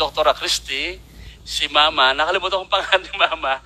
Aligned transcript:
Dr. 0.00 0.32
Christie, 0.32 0.96
si 1.44 1.68
Mama, 1.68 2.16
nakalimutan 2.16 2.64
kong 2.64 2.72
pangalan 2.72 3.04
ni 3.04 3.12
Mama, 3.20 3.60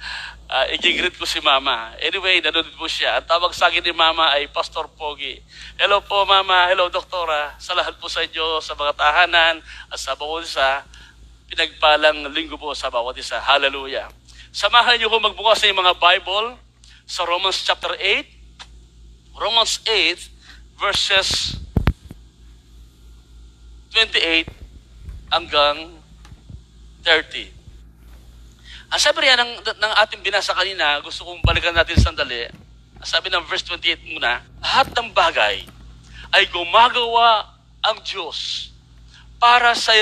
uh, 0.51 0.67
i-greet 0.75 1.15
ko 1.15 1.23
si 1.23 1.39
Mama. 1.39 1.95
Anyway, 2.03 2.43
nanonood 2.43 2.75
po 2.75 2.91
siya. 2.91 3.23
Ang 3.23 3.31
tawag 3.31 3.55
sa 3.55 3.71
akin 3.71 3.87
ni 3.87 3.95
Mama 3.95 4.35
ay 4.35 4.51
Pastor 4.51 4.91
Pogi. 4.91 5.39
Hello 5.79 6.03
po 6.03 6.27
Mama, 6.27 6.67
hello 6.67 6.91
Doktora. 6.91 7.55
Sa 7.63 7.79
lahat 7.79 7.95
po 8.03 8.11
sa 8.11 8.27
inyo, 8.27 8.59
sa 8.59 8.75
mga 8.75 8.99
tahanan 8.99 9.63
at 9.63 9.99
sa 10.03 10.19
bawat 10.19 10.43
isa, 10.43 10.83
pinagpalang 11.47 12.27
linggo 12.35 12.59
po 12.59 12.75
sa 12.75 12.91
bawat 12.91 13.15
isa. 13.15 13.39
Hallelujah. 13.39 14.11
Samahan 14.51 14.99
niyo 14.99 15.15
ko 15.15 15.23
magbukas 15.23 15.63
sa 15.63 15.71
mga 15.71 15.95
Bible 16.03 16.59
sa 17.07 17.23
Romans 17.23 17.63
chapter 17.63 17.95
8. 17.95 19.39
Romans 19.39 19.83
8 19.87 20.35
verses 20.83 21.59
28 23.95 24.51
hanggang 25.31 26.04
30. 27.05 27.53
Ang 28.89 29.01
sabi 29.01 29.29
riyan 29.29 29.39
ng, 29.39 29.53
ng 29.61 29.93
ating 30.07 30.25
binasa 30.25 30.57
kanina, 30.57 30.99
gusto 31.05 31.29
kong 31.29 31.45
balikan 31.45 31.77
natin 31.77 32.01
sandali. 32.01 32.49
Sabi 33.05 33.29
ng 33.29 33.45
verse 33.45 33.69
28 33.69 34.17
muna, 34.17 34.41
lahat 34.65 34.89
ng 34.97 35.13
bagay 35.13 35.61
ay 36.33 36.45
gumagawa 36.49 37.53
ang 37.85 38.01
Diyos 38.01 38.73
para 39.37 39.77
sa 39.77 39.93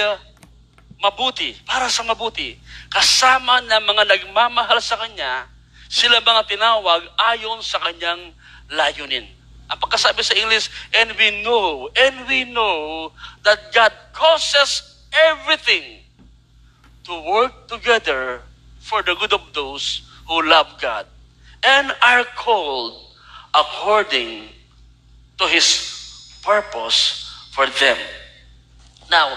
mabuti, 1.03 1.59
para 1.67 1.91
sa 1.91 2.07
mabuti. 2.07 2.55
Kasama 2.87 3.59
ng 3.67 3.83
mga 3.83 4.03
nagmamahal 4.07 4.79
sa 4.79 4.95
Kanya, 5.03 5.51
sila 5.91 6.23
mga 6.23 6.47
tinawag 6.47 7.03
ayon 7.35 7.59
sa 7.59 7.83
Kanyang 7.83 8.31
layunin. 8.71 9.27
Ang 9.67 9.79
pagkasabi 9.83 10.23
sa 10.23 10.39
English, 10.39 10.71
and 10.95 11.11
we 11.19 11.43
know, 11.43 11.91
and 11.99 12.29
we 12.31 12.47
know 12.47 13.11
that 13.43 13.73
God 13.75 13.91
causes 14.15 15.01
everything 15.11 16.07
to 17.07 17.15
work 17.27 17.67
together 17.67 18.43
for 18.79 19.03
the 19.03 19.15
good 19.19 19.33
of 19.33 19.43
those 19.55 20.07
who 20.27 20.43
love 20.47 20.79
God 20.79 21.07
and 21.63 21.91
are 22.03 22.27
called 22.35 22.99
according 23.55 24.51
to 25.39 25.45
His 25.47 25.67
purpose 26.43 27.31
for 27.55 27.67
them. 27.79 27.99
Now, 29.11 29.35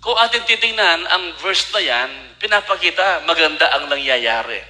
kung 0.00 0.16
ating 0.16 0.48
titingnan 0.48 1.06
ang 1.06 1.36
verse 1.38 1.68
na 1.76 1.82
yan, 1.82 2.10
pinapakita 2.40 3.26
maganda 3.28 3.68
ang 3.76 3.92
nangyayari 3.92 4.64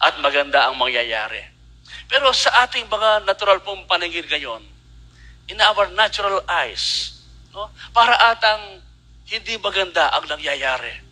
at 0.00 0.18
maganda 0.24 0.66
ang 0.66 0.80
mangyayari. 0.80 1.42
Pero 2.08 2.32
sa 2.32 2.64
ating 2.64 2.88
mga 2.88 3.28
natural 3.28 3.60
pong 3.60 3.84
paningin 3.84 4.24
ngayon, 4.24 4.62
in 5.52 5.60
our 5.60 5.92
natural 5.92 6.40
eyes, 6.48 7.12
no, 7.52 7.68
para 7.92 8.16
atang 8.32 8.80
hindi 9.28 9.60
maganda 9.60 10.08
ang 10.16 10.24
nangyayari 10.28 11.03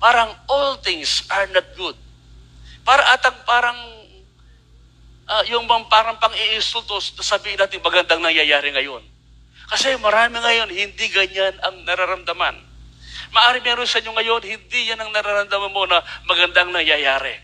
parang 0.00 0.32
all 0.48 0.80
things 0.80 1.28
are 1.28 1.46
not 1.52 1.68
good. 1.76 1.94
Para 2.82 3.04
atang 3.12 3.36
parang 3.44 3.76
uh, 5.28 5.44
yung 5.52 5.68
bang 5.68 5.86
parang 5.86 6.16
pang-iinsulto 6.16 6.98
sabihin 7.20 7.60
natin 7.60 7.84
magandang 7.84 8.24
nangyayari 8.24 8.72
ngayon. 8.74 9.04
Kasi 9.70 9.94
marami 10.02 10.42
ngayon, 10.42 10.66
hindi 10.74 11.06
ganyan 11.14 11.54
ang 11.62 11.86
nararamdaman. 11.86 12.58
Maari 13.30 13.62
meron 13.62 13.86
sa 13.86 14.02
inyo 14.02 14.10
ngayon, 14.10 14.42
hindi 14.42 14.90
yan 14.90 14.98
ang 14.98 15.14
nararamdaman 15.14 15.70
mo 15.70 15.86
na 15.86 16.02
magandang 16.26 16.74
nangyayari. 16.74 17.38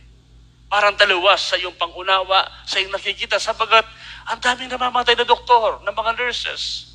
Parang 0.67 0.99
taliwas 0.99 1.55
sa 1.55 1.55
iyong 1.55 1.79
pangunawa, 1.79 2.43
sa 2.67 2.83
iyong 2.83 2.91
nakikita, 2.91 3.39
sabagat 3.39 3.87
ang 4.27 4.43
daming 4.43 4.67
namamatay 4.67 5.15
na 5.15 5.23
doktor, 5.23 5.79
ng 5.87 5.95
mga 5.95 6.13
nurses. 6.19 6.91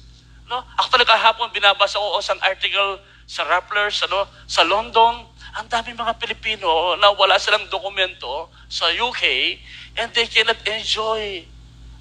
No? 0.51 0.59
Actually, 0.75 1.07
kahapon 1.07 1.47
binabasa 1.55 1.95
ko 1.95 2.19
isang 2.19 2.43
article 2.43 2.99
sa 3.23 3.47
Rapplers, 3.47 4.03
ano, 4.03 4.27
sa 4.43 4.67
London, 4.67 5.30
ang 5.51 5.67
dami 5.67 5.91
mga 5.91 6.15
Pilipino 6.15 6.95
na 6.95 7.11
wala 7.11 7.35
silang 7.35 7.67
dokumento 7.67 8.47
sa 8.71 8.87
UK 8.87 9.23
and 9.99 10.07
they 10.15 10.27
cannot 10.27 10.59
enjoy 10.63 11.43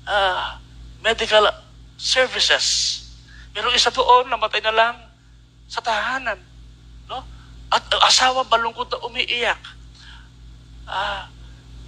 uh, 0.07 0.55
medical 1.03 1.51
services. 1.99 2.99
Pero 3.51 3.75
isa 3.75 3.91
doon, 3.91 4.31
namatay 4.31 4.63
na 4.63 4.75
lang 4.75 4.95
sa 5.67 5.83
tahanan. 5.83 6.39
No? 7.11 7.27
At 7.75 7.83
asawa 8.07 8.47
balungkot 8.47 8.87
na 8.87 9.03
umiiyak. 9.11 9.63
Uh, 10.87 11.27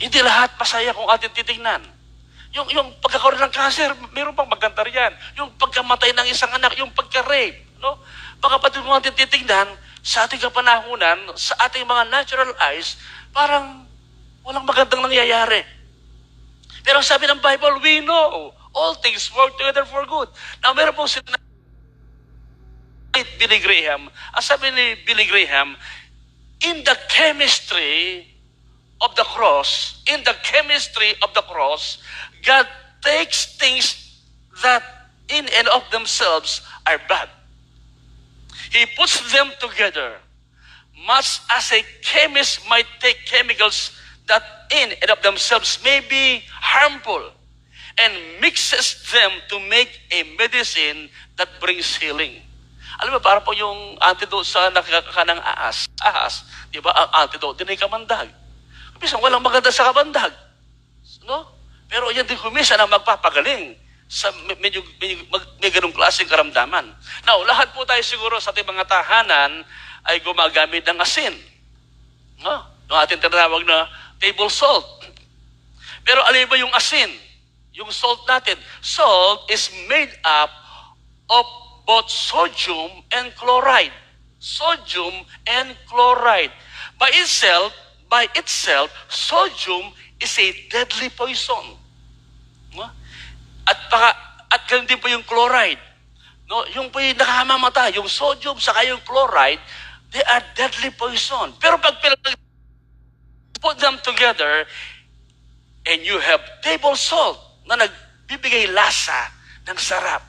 hindi 0.03 0.19
lahat 0.19 0.59
masaya 0.59 0.91
kung 0.91 1.07
atin 1.07 1.31
titingnan. 1.31 1.83
Yung, 2.53 2.69
yung 2.75 2.91
pagkakaroon 2.99 3.41
ng 3.49 3.55
cancer, 3.55 3.95
meron 4.11 4.35
pang 4.35 4.51
maganda 4.51 4.83
riyan. 4.83 5.15
Yung 5.39 5.55
pagkamatay 5.57 6.11
ng 6.13 6.27
isang 6.27 6.51
anak, 6.53 6.75
yung 6.77 6.91
pagka-rape. 6.91 7.65
No? 7.79 8.03
Baka 8.43 8.59
pati 8.59 8.83
kung 8.83 8.93
atin 8.93 9.15
titingnan, 9.15 9.71
sa 10.03 10.27
ating 10.27 10.43
kapanahunan, 10.43 11.31
sa 11.39 11.55
ating 11.63 11.87
mga 11.87 12.11
natural 12.11 12.51
eyes, 12.59 12.99
parang 13.31 13.87
walang 14.43 14.67
magandang 14.67 15.07
nangyayari. 15.07 15.63
Pero 16.83 16.99
sabi 17.07 17.31
ng 17.31 17.39
Bible, 17.39 17.79
we 17.79 18.03
know 18.03 18.51
all 18.75 18.99
things 18.99 19.31
work 19.31 19.55
together 19.55 19.87
for 19.87 20.03
good. 20.03 20.27
Now, 20.59 20.75
meron 20.75 20.99
pong 20.99 21.07
sinabi 21.07 21.39
Billy 23.39 23.63
Graham, 23.63 24.11
ang 24.35 24.43
sabi 24.43 24.75
ni 24.75 24.99
Billy 25.07 25.31
Graham, 25.31 25.79
in 26.67 26.83
the 26.83 26.99
chemistry 27.07 28.27
of 28.99 29.15
the 29.15 29.23
cross, 29.23 30.03
in 30.11 30.27
the 30.27 30.35
chemistry 30.43 31.15
of 31.23 31.31
the 31.39 31.47
cross, 31.47 32.03
God 32.43 32.67
takes 33.07 33.55
things 33.55 34.19
that 34.67 34.83
in 35.31 35.47
and 35.55 35.71
of 35.71 35.87
themselves 35.95 36.67
are 36.87 36.99
bad 37.07 37.31
He 38.73 38.89
puts 38.97 39.21
them 39.33 39.53
together, 39.61 40.17
much 41.05 41.45
as 41.53 41.69
a 41.77 41.85
chemist 42.01 42.65
might 42.73 42.89
take 43.05 43.29
chemicals 43.29 43.93
that 44.27 44.43
in 44.73 44.97
and 44.97 45.11
of 45.13 45.21
themselves 45.21 45.77
may 45.85 46.01
be 46.01 46.41
harmful 46.49 47.37
and 48.01 48.41
mixes 48.41 48.97
them 49.13 49.31
to 49.53 49.61
make 49.69 50.01
a 50.09 50.25
medicine 50.41 51.13
that 51.37 51.53
brings 51.61 52.01
healing. 52.01 52.41
Alam 53.05 53.19
mo, 53.19 53.21
para 53.21 53.45
po 53.45 53.53
yung 53.53 54.01
antidote 54.01 54.49
sa 54.49 54.73
nakakakanang 54.73 55.43
ahas. 55.45 55.85
Ahas, 56.01 56.49
di 56.73 56.81
ba? 56.81 56.97
Ang 56.97 57.29
antidote 57.29 57.61
din 57.61 57.77
ay 57.77 57.77
kamandag. 57.77 58.33
Minsan, 58.97 59.21
walang 59.21 59.45
maganda 59.45 59.69
sa 59.69 59.93
kamandag. 59.93 60.33
No? 61.29 61.45
Pero 61.93 62.09
yan 62.09 62.25
din 62.25 62.41
kumisa 62.41 62.79
na 62.81 62.89
magpapagaling 62.89 63.77
sa 64.13 64.29
medyo, 64.61 64.85
medyo 65.01 65.25
may 65.57 65.73
ganung 65.73 65.97
klaseng 65.97 66.29
karamdaman. 66.29 66.85
Now, 67.25 67.41
lahat 67.49 67.73
po 67.73 67.89
tayo 67.89 68.05
siguro 68.05 68.37
sa 68.37 68.53
ating 68.53 68.69
mga 68.69 68.85
tahanan 68.85 69.65
ay 70.05 70.21
gumagamit 70.21 70.85
ng 70.85 71.01
asin. 71.01 71.33
No? 72.45 72.61
Yung 72.93 72.99
ating 73.01 73.25
tinatawag 73.25 73.65
na 73.65 73.89
table 74.21 74.53
salt. 74.53 74.85
Pero 76.05 76.21
alin 76.29 76.45
ba 76.45 76.61
yung 76.61 76.77
asin? 76.77 77.09
Yung 77.73 77.89
salt 77.89 78.29
natin. 78.29 78.61
Salt 78.85 79.49
is 79.49 79.73
made 79.89 80.13
up 80.29 80.53
of 81.33 81.49
both 81.89 82.13
sodium 82.13 83.01
and 83.17 83.33
chloride. 83.41 83.97
Sodium 84.45 85.25
and 85.49 85.73
chloride. 85.89 86.53
By 87.01 87.09
itself, 87.17 87.73
by 88.13 88.29
itself, 88.37 88.93
sodium 89.09 89.97
is 90.21 90.37
a 90.37 90.53
deadly 90.69 91.09
poison. 91.09 91.81
At 93.67 93.79
baka, 93.89 94.11
at 94.53 94.63
ganun 94.69 94.87
din 94.87 95.01
po 95.01 95.09
yung 95.09 95.25
chloride. 95.25 95.81
No, 96.51 96.67
yung 96.75 96.93
po 96.93 97.01
yung 97.01 97.17
nakamamata, 97.17 97.89
yung 97.95 98.11
sodium 98.11 98.59
sa 98.61 98.77
yung 98.85 99.01
chloride, 99.07 99.63
they 100.13 100.23
are 100.27 100.45
deadly 100.53 100.93
poison. 100.93 101.55
Pero 101.57 101.79
pag 101.81 101.97
put 103.63 103.79
them 103.79 103.97
together, 104.03 104.67
and 105.87 106.03
you 106.03 106.19
have 106.19 106.43
table 106.63 106.95
salt 106.95 107.39
na 107.67 107.79
nagbibigay 107.79 108.71
lasa 108.71 109.31
ng 109.67 109.79
sarap 109.79 110.23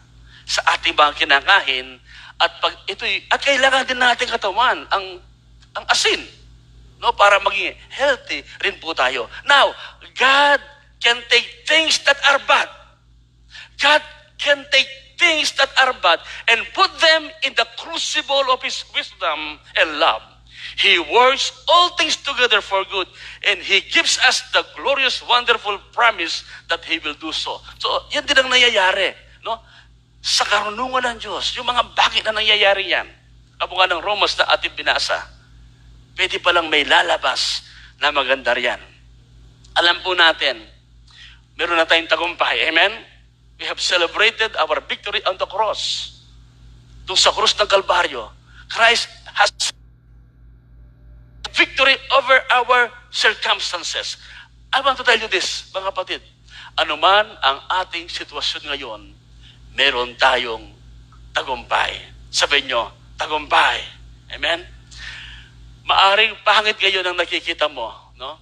sa 0.46 0.62
ating 0.78 0.94
mga 0.94 1.18
kinakain 1.18 1.98
at 2.42 2.52
pag 2.62 2.74
ito 2.90 3.06
at 3.30 3.40
kailangan 3.42 3.86
din 3.88 4.02
natin 4.02 4.28
katawan 4.28 4.86
ang 4.90 5.06
ang 5.74 5.86
asin 5.90 6.19
no 7.02 7.13
para 7.16 7.40
maging 7.42 7.74
healthy 7.90 8.46
rin 8.62 8.78
po 8.80 8.94
tayo. 8.96 9.28
Now, 9.44 9.74
God 10.16 10.60
can 11.02 11.19
take 11.28 11.68
things 11.68 12.00
that 12.06 12.18
are 12.31 12.40
bad 12.48 12.69
God 13.83 14.01
can 14.39 14.63
take 14.71 14.88
things 15.19 15.51
that 15.59 15.68
are 15.83 15.91
bad 16.00 16.24
and 16.47 16.63
put 16.71 16.88
them 17.03 17.27
in 17.44 17.51
the 17.59 17.68
crucible 17.75 18.47
of 18.47 18.63
His 18.63 18.88
wisdom 18.95 19.59
and 19.75 20.00
love. 20.00 20.24
He 20.80 20.97
works 20.97 21.51
all 21.68 21.94
things 22.00 22.15
together 22.15 22.63
for 22.63 22.88
good 22.88 23.12
and 23.44 23.59
He 23.59 23.83
gives 23.91 24.18
us 24.24 24.41
the 24.56 24.63
glorious, 24.80 25.19
wonderful 25.27 25.77
promise 25.91 26.47
that 26.71 26.81
He 26.88 26.97
will 27.03 27.19
do 27.19 27.35
so. 27.35 27.59
So, 27.77 28.07
yan 28.15 28.24
din 28.24 28.39
ang 28.39 28.50
nangyayari. 28.50 29.12
No? 29.44 29.59
Sa 30.24 30.47
karunungan 30.47 31.03
ng 31.13 31.18
Diyos, 31.19 31.51
yung 31.59 31.68
mga 31.68 31.91
bakit 31.94 32.24
na 32.24 32.39
nangyayari 32.39 32.88
yan, 32.88 33.06
kabunga 33.59 33.91
ng 33.91 34.01
Romans 34.01 34.39
na 34.39 34.47
ating 34.56 34.74
binasa, 34.74 35.19
pwede 36.15 36.39
palang 36.39 36.71
may 36.71 36.88
lalabas 36.88 37.68
na 38.00 38.15
maganda 38.15 38.56
riyan. 38.56 38.80
Alam 39.75 40.00
po 40.00 40.15
natin, 40.15 40.63
meron 41.59 41.75
na 41.75 41.85
tayong 41.85 42.07
tagumpay. 42.07 42.71
Amen? 42.71 43.12
We 43.60 43.66
have 43.66 43.80
celebrated 43.80 44.56
our 44.58 44.82
victory 44.86 45.22
on 45.26 45.38
the 45.38 45.46
cross. 45.46 46.12
Doon 47.06 47.20
sa 47.20 47.32
krus 47.36 47.54
ng 47.60 47.68
Kalbaryo, 47.68 48.32
Christ 48.72 49.12
has 49.36 49.52
victory 51.54 51.96
over 52.18 52.42
our 52.50 52.90
circumstances. 53.14 54.18
I 54.74 54.82
want 54.82 54.98
to 54.98 55.06
tell 55.06 55.20
you 55.20 55.30
this, 55.30 55.70
mga 55.70 55.94
kapatid. 55.94 56.22
Ano 56.74 56.98
man 56.98 57.30
ang 57.46 57.62
ating 57.86 58.10
sitwasyon 58.10 58.74
ngayon, 58.74 59.02
meron 59.78 60.18
tayong 60.18 60.74
tagumpay. 61.30 62.02
Sabihin 62.34 62.74
nyo, 62.74 62.90
tagumpay. 63.22 63.86
Amen? 64.34 64.66
Maaring 65.86 66.34
pangit 66.42 66.82
ngayon 66.82 67.06
ang 67.06 67.18
nakikita 67.20 67.70
mo, 67.70 67.94
no? 68.18 68.42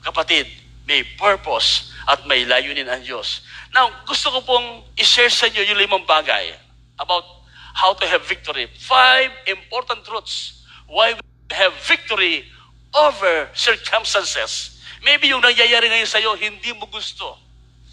Kapatid, 0.00 0.48
may 0.88 1.04
purpose 1.18 1.92
at 2.06 2.22
may 2.24 2.46
layunin 2.46 2.86
ang 2.86 3.02
Diyos. 3.02 3.42
Now, 3.74 3.90
gusto 4.06 4.30
ko 4.30 4.38
pong 4.46 4.86
i-share 4.94 5.30
sa 5.30 5.50
inyo 5.50 5.74
yung 5.74 5.80
limang 5.82 6.06
bagay 6.06 6.54
about 7.02 7.26
how 7.74 7.92
to 7.98 8.06
have 8.06 8.22
victory. 8.22 8.70
Five 8.78 9.34
important 9.50 10.06
truths 10.06 10.62
why 10.86 11.18
we 11.18 11.22
have 11.50 11.74
victory 11.82 12.46
over 12.94 13.50
circumstances. 13.52 14.78
Maybe 15.02 15.34
yung 15.34 15.42
nangyayari 15.42 15.90
ngayon 15.90 16.08
sa'yo, 16.08 16.38
hindi 16.38 16.70
mo 16.78 16.86
gusto. 16.86 17.36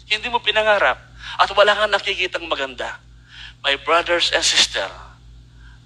Hindi 0.06 0.30
mo 0.30 0.38
pinangarap. 0.38 0.96
At 1.42 1.50
wala 1.50 1.74
kang 1.74 1.90
nakikitang 1.90 2.46
maganda. 2.46 3.02
My 3.66 3.74
brothers 3.82 4.30
and 4.30 4.46
sister, 4.46 4.86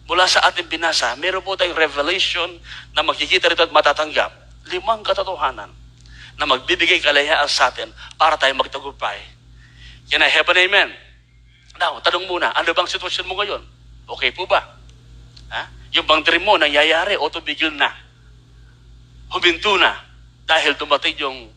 mula 0.04 0.28
sa 0.28 0.44
ating 0.52 0.68
binasa, 0.68 1.16
meron 1.16 1.40
po 1.40 1.56
tayong 1.56 1.78
revelation 1.78 2.60
na 2.92 3.00
makikita 3.00 3.48
rito 3.48 3.64
at 3.64 3.72
matatanggap. 3.72 4.30
Limang 4.68 5.00
katotohanan 5.00 5.77
na 6.38 6.46
magbibigay 6.46 7.02
kalayaan 7.02 7.50
sa 7.50 7.68
atin 7.68 7.90
para 8.14 8.38
tayo 8.38 8.54
magtagumpay. 8.54 9.18
Can 10.06 10.22
I 10.22 10.30
have 10.30 10.46
an 10.48 10.56
amen? 10.56 10.90
Now, 11.78 11.98
tanong 12.00 12.30
muna, 12.30 12.54
ano 12.54 12.70
bang 12.70 12.88
sitwasyon 12.88 13.26
mo 13.26 13.34
ngayon? 13.42 13.62
Okay 14.08 14.30
po 14.32 14.46
ba? 14.46 14.62
Ha? 15.50 15.62
Yung 15.98 16.06
bang 16.06 16.22
dream 16.22 16.46
mo 16.46 16.54
nangyayari 16.56 17.18
o 17.18 17.28
tumigil 17.28 17.74
na? 17.74 17.90
Huminto 19.28 19.76
na 19.76 19.94
dahil 20.48 20.78
dumating 20.78 21.18
yung 21.20 21.52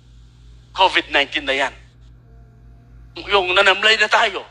COVID-19 0.75 1.48
na 1.48 1.56
yan. 1.56 1.74
Yung 3.31 3.56
nanamlay 3.56 3.95
na 4.01 4.12
tayo. 4.12 4.44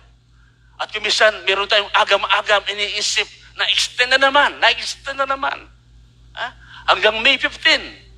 At 0.81 0.89
kumisan, 0.89 1.45
meron 1.45 1.69
tayong 1.69 1.93
agam-agam 1.93 2.65
iniisip 2.73 3.29
na 3.61 3.69
extend 3.69 4.17
na 4.17 4.21
naman, 4.31 4.57
na 4.57 4.73
extend 4.73 5.21
na 5.21 5.29
naman. 5.29 5.69
Ha? 6.33 6.47
Hanggang 6.89 7.21
May 7.21 7.37
15. 7.37 8.10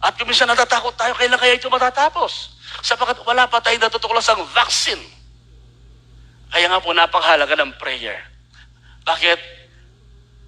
At 0.00 0.16
kumisan 0.16 0.48
natatakot 0.48 0.96
tayo, 0.96 1.12
kailan 1.12 1.36
kaya 1.36 1.60
ito 1.60 1.68
matatapos? 1.68 2.56
Sapagat 2.80 3.20
wala 3.22 3.44
pa 3.44 3.60
tayong 3.60 3.84
natutuklasang 3.84 4.40
vaccine. 4.56 5.02
Kaya 6.50 6.66
nga 6.72 6.80
po 6.80 6.90
napakahalaga 6.96 7.54
ng 7.60 7.76
prayer. 7.76 8.16
Bakit? 9.04 9.38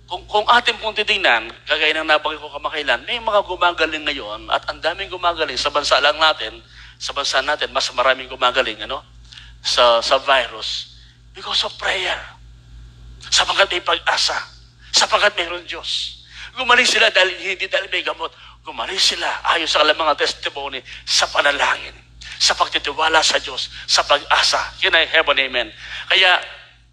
Kung, 0.09 0.25
kung 0.29 0.45
atin 0.49 0.77
pong 0.81 0.97
titingnan, 0.97 1.53
kagaya 1.65 1.97
ng 2.01 2.09
nabanggit 2.09 2.41
ko 2.41 2.53
kamakailan, 2.53 3.01
may 3.09 3.17
mga 3.17 3.41
gumagaling 3.49 4.05
ngayon 4.05 4.41
at 4.53 4.65
ang 4.69 4.81
daming 4.81 5.09
gumagaling 5.09 5.57
sa 5.57 5.73
bansa 5.73 6.01
lang 6.01 6.17
natin, 6.21 6.61
sa 7.01 7.17
bansa 7.17 7.41
natin, 7.41 7.73
mas 7.73 7.89
maraming 7.97 8.29
gumagaling 8.29 8.77
ano, 8.85 9.01
sa, 9.65 10.05
sa 10.05 10.21
virus 10.21 10.99
because 11.33 11.65
of 11.65 11.73
prayer. 11.81 12.19
Sapagat 13.33 13.73
may 13.73 13.81
pag-asa. 13.81 14.37
Sapagat 14.93 15.33
mayroon 15.37 15.65
Diyos. 15.65 16.21
Gumaling 16.53 16.85
sila 16.85 17.09
dahil 17.09 17.33
hindi 17.33 17.65
dahil 17.65 17.89
may 17.89 18.05
gamot. 18.05 18.29
Gumaling 18.63 18.99
sila 18.99 19.27
ayon 19.55 19.67
sa 19.67 19.83
kanilang 19.83 20.07
mga 20.07 20.23
testimony 20.23 20.79
sa 21.03 21.27
panalangin, 21.27 21.95
sa 22.39 22.55
pagtitiwala 22.55 23.19
sa 23.19 23.43
Diyos, 23.43 23.75
sa 23.91 24.07
pag-asa. 24.07 24.79
Can 24.79 24.95
I 24.95 25.03
have 25.11 25.27
amen? 25.27 25.75
Kaya, 26.07 26.39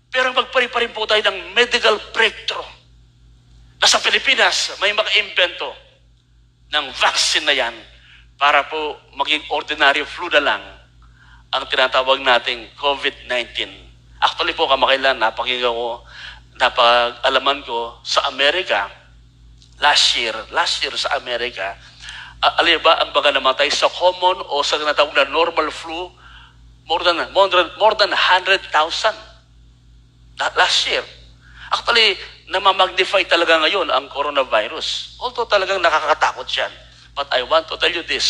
pero 0.10 0.34
magpari 0.34 0.66
pa 0.66 0.82
rin 0.82 0.90
po 0.90 1.06
tayo 1.06 1.22
ng 1.30 1.54
medical 1.54 2.02
breakthrough 2.10 2.66
na 3.78 3.86
sa 3.86 4.02
Pilipinas 4.02 4.74
may 4.82 4.92
maka-invento 4.98 5.72
ng 6.74 6.86
vaccine 6.98 7.46
na 7.46 7.54
yan 7.54 7.76
para 8.42 8.66
po 8.66 8.98
maging 9.14 9.46
ordinary 9.54 10.02
flu 10.10 10.26
na 10.34 10.42
lang 10.42 10.64
ang 11.50 11.64
tinatawag 11.70 12.22
nating 12.22 12.70
COVID-19. 12.78 13.70
Actually 14.22 14.54
po, 14.54 14.66
kamakailan, 14.66 15.18
napakinggan 15.18 15.74
ko, 15.74 16.02
napag-alaman 16.60 17.62
ko 17.64 17.98
sa 18.04 18.28
Amerika, 18.28 18.99
last 19.80 20.16
year, 20.16 20.36
last 20.52 20.84
year 20.84 20.94
sa 20.96 21.16
Amerika, 21.20 21.76
uh, 22.44 22.54
alam 22.60 22.80
ba 22.84 23.00
ang 23.04 23.12
baga 23.16 23.32
namatay 23.32 23.72
sa 23.72 23.88
common 23.92 24.44
o 24.52 24.64
sa 24.64 24.80
tinatawag 24.80 25.16
na 25.16 25.28
normal 25.32 25.72
flu, 25.72 26.12
more 26.88 27.04
than, 27.04 27.18
more 27.32 27.50
than, 27.52 27.68
more 27.80 27.96
than 27.96 28.12
100,000 28.12 28.70
last 30.40 30.80
year. 30.88 31.04
Actually, 31.70 32.18
namamagnify 32.50 33.22
talaga 33.30 33.62
ngayon 33.62 33.94
ang 33.94 34.10
coronavirus. 34.10 35.20
Although 35.22 35.46
talagang 35.46 35.84
nakakatakot 35.84 36.48
yan. 36.50 36.72
But 37.14 37.30
I 37.30 37.46
want 37.46 37.70
to 37.70 37.78
tell 37.78 37.92
you 37.92 38.02
this, 38.02 38.26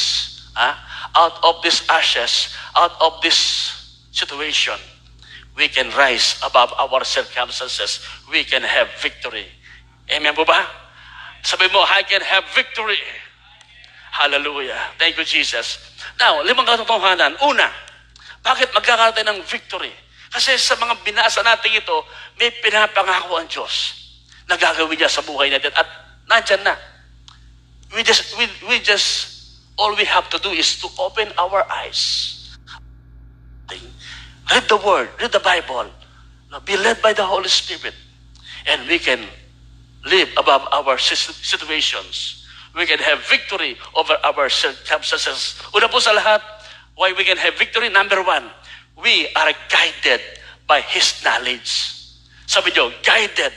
ah, 0.58 0.76
out 1.16 1.40
of 1.46 1.64
these 1.64 1.86
ashes, 1.88 2.52
out 2.76 3.00
of 3.00 3.22
this 3.24 3.38
situation, 4.12 4.76
we 5.56 5.72
can 5.72 5.88
rise 5.96 6.36
above 6.44 6.74
our 6.76 7.04
circumstances. 7.08 8.04
We 8.28 8.44
can 8.44 8.66
have 8.66 8.92
victory. 9.00 9.48
Amen 10.12 10.36
po 10.36 10.44
ba? 10.44 10.89
Sabi 11.42 11.72
mo, 11.72 11.84
I 11.88 12.04
can 12.04 12.22
have 12.22 12.44
victory. 12.52 13.00
Hallelujah. 14.12 14.78
Thank 15.00 15.16
you, 15.16 15.24
Jesus. 15.24 15.80
Now, 16.20 16.44
limang 16.44 16.68
katotohanan. 16.68 17.40
Una, 17.46 17.72
bakit 18.44 18.74
magkakaroon 18.76 19.16
tayo 19.16 19.28
ng 19.32 19.42
victory? 19.48 19.94
Kasi 20.30 20.60
sa 20.60 20.76
mga 20.76 21.00
binasa 21.02 21.42
natin 21.42 21.80
ito, 21.80 22.06
may 22.38 22.52
pinapangako 22.60 23.40
ang 23.40 23.48
Diyos 23.48 23.96
na 24.46 24.60
gagawin 24.60 25.00
niya 25.00 25.10
sa 25.10 25.24
buhay 25.24 25.50
natin. 25.50 25.72
At 25.74 25.88
nandyan 26.28 26.62
na. 26.68 26.76
We 27.96 28.04
just, 28.04 28.38
we, 28.38 28.46
we 28.70 28.78
just, 28.84 29.34
all 29.80 29.96
we 29.96 30.06
have 30.06 30.30
to 30.30 30.38
do 30.38 30.54
is 30.54 30.78
to 30.84 30.88
open 31.00 31.32
our 31.40 31.66
eyes. 31.72 32.36
Read 34.50 34.66
the 34.66 34.78
Word, 34.78 35.10
read 35.22 35.32
the 35.32 35.42
Bible. 35.42 35.90
Be 36.66 36.78
led 36.78 37.02
by 37.02 37.14
the 37.14 37.26
Holy 37.26 37.50
Spirit. 37.50 37.94
And 38.66 38.86
we 38.90 38.98
can 38.98 39.22
live 40.06 40.30
above 40.38 40.64
our 40.72 40.98
situations. 40.98 42.46
We 42.76 42.86
can 42.86 43.00
have 43.00 43.26
victory 43.26 43.76
over 43.98 44.16
our 44.24 44.48
circumstances. 44.48 45.58
Una 45.76 45.90
po 45.90 46.00
sa 46.00 46.14
lahat, 46.14 46.40
why 46.96 47.12
we 47.18 47.26
can 47.26 47.38
have 47.38 47.58
victory? 47.58 47.90
Number 47.90 48.22
one, 48.22 48.46
we 49.02 49.28
are 49.36 49.52
guided 49.68 50.22
by 50.70 50.80
His 50.86 51.18
knowledge. 51.26 51.98
Sabi 52.46 52.72
nyo, 52.72 52.94
guided 53.02 53.52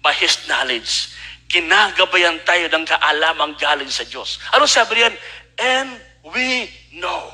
by 0.00 0.14
His 0.14 0.38
knowledge. 0.46 1.12
Ginagabayan 1.50 2.42
tayo 2.46 2.70
ng 2.70 2.86
kaalamang 2.86 3.58
galing 3.58 3.90
sa 3.90 4.06
Diyos. 4.06 4.38
Ano 4.54 4.66
sabi 4.66 5.02
riyan? 5.02 5.14
And 5.58 5.90
we 6.34 6.70
know. 6.98 7.26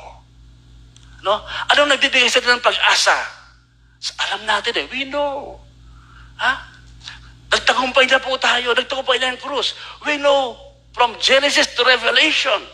No? 1.22 1.44
Anong 1.72 1.96
nagbibigay 1.96 2.28
sa 2.28 2.42
ng 2.42 2.64
pag-asa? 2.64 3.14
Alam 4.28 4.42
natin 4.48 4.74
eh, 4.82 4.86
we 4.90 5.06
know. 5.06 5.60
Ha? 6.42 6.71
Nagtagumpay 7.52 8.08
na 8.08 8.18
po 8.18 8.40
tayo, 8.40 8.72
nagtagumpay 8.72 9.20
na 9.20 9.36
yung 9.36 9.42
krus. 9.44 9.76
We 10.08 10.16
know 10.16 10.56
from 10.96 11.14
Genesis 11.20 11.76
to 11.76 11.84
Revelation 11.84 12.64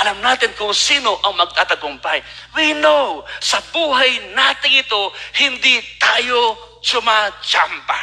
alam 0.00 0.16
natin 0.24 0.56
kung 0.56 0.72
sino 0.72 1.20
ang 1.20 1.36
magtatagumpay. 1.36 2.24
We 2.56 2.72
know, 2.80 3.20
sa 3.36 3.60
buhay 3.60 4.32
natin 4.32 4.80
ito, 4.80 5.12
hindi 5.36 5.76
tayo 6.00 6.56
tsumachamba. 6.80 8.00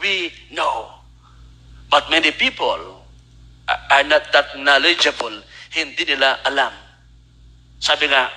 We 0.00 0.32
know. 0.56 1.04
But 1.92 2.08
many 2.08 2.32
people 2.32 3.04
are 3.68 4.06
not 4.08 4.32
that 4.32 4.56
knowledgeable. 4.56 5.44
Hindi 5.68 6.16
nila 6.16 6.40
alam. 6.48 6.72
Sabi 7.76 8.08
nga, 8.08 8.32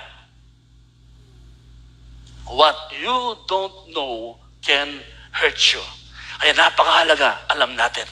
what 2.52 2.76
you 2.92 3.40
don't 3.48 3.96
know 3.96 4.36
can 4.60 5.00
hurt 5.32 5.56
you. 5.72 5.80
Kaya 6.38 6.54
napakahalaga, 6.54 7.50
alam 7.50 7.74
natin. 7.74 8.06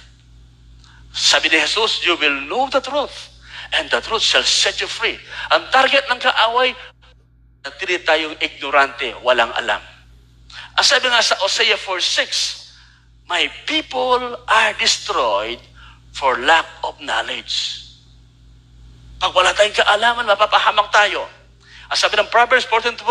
Sabi 1.15 1.49
ni 1.49 1.63
Jesus, 1.63 2.05
you 2.05 2.19
will 2.19 2.45
know 2.51 2.69
the 2.69 2.83
truth 2.83 3.33
and 3.73 3.89
the 3.89 4.03
truth 4.03 4.23
shall 4.23 4.45
set 4.45 4.83
you 4.83 4.91
free. 4.91 5.17
Ang 5.55 5.71
target 5.71 6.05
ng 6.11 6.21
kaaway, 6.21 6.75
natili 7.65 8.03
tayong 8.03 8.37
ignorante, 8.43 9.15
walang 9.23 9.51
alam. 9.57 9.81
Ang 10.77 10.85
sabi 10.85 11.09
nga 11.09 11.25
sa 11.25 11.39
Osea 11.41 11.79
4.6, 11.79 12.67
My 13.27 13.51
people 13.67 14.39
are 14.47 14.71
destroyed 14.79 15.59
for 16.15 16.39
lack 16.39 16.67
of 16.87 16.95
knowledge. 17.03 17.83
Pag 19.19 19.33
wala 19.33 19.57
tayong 19.57 19.75
kaalaman, 19.75 20.29
mapapahamak 20.29 20.93
tayo. 20.93 21.27
Ang 21.89 21.99
sabi 21.99 22.21
ng 22.21 22.29
Proverbs 22.29 22.69
14.12, 22.69 23.03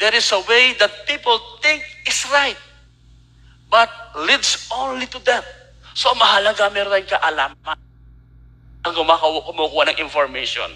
There 0.00 0.14
is 0.14 0.30
a 0.32 0.40
way 0.46 0.72
that 0.80 1.04
people 1.04 1.36
think 1.60 1.84
is 2.06 2.24
right, 2.32 2.56
but 3.72 3.88
leads 4.28 4.68
only 4.68 5.08
to 5.08 5.16
death. 5.24 5.48
So 5.96 6.12
mahalaga 6.12 6.68
meron 6.68 6.92
tayong 6.92 7.08
kaalaman 7.08 7.80
ang 8.84 8.92
kumukuha 8.92 9.96
ng 9.96 9.98
information. 10.04 10.68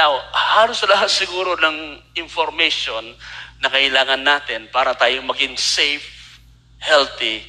Now, 0.00 0.16
halos 0.32 0.80
lahat 0.88 1.12
siguro 1.12 1.58
ng 1.60 2.00
information 2.16 3.12
na 3.60 3.68
kailangan 3.68 4.20
natin 4.24 4.72
para 4.72 4.96
tayong 4.96 5.28
maging 5.28 5.60
safe, 5.60 6.38
healthy, 6.80 7.44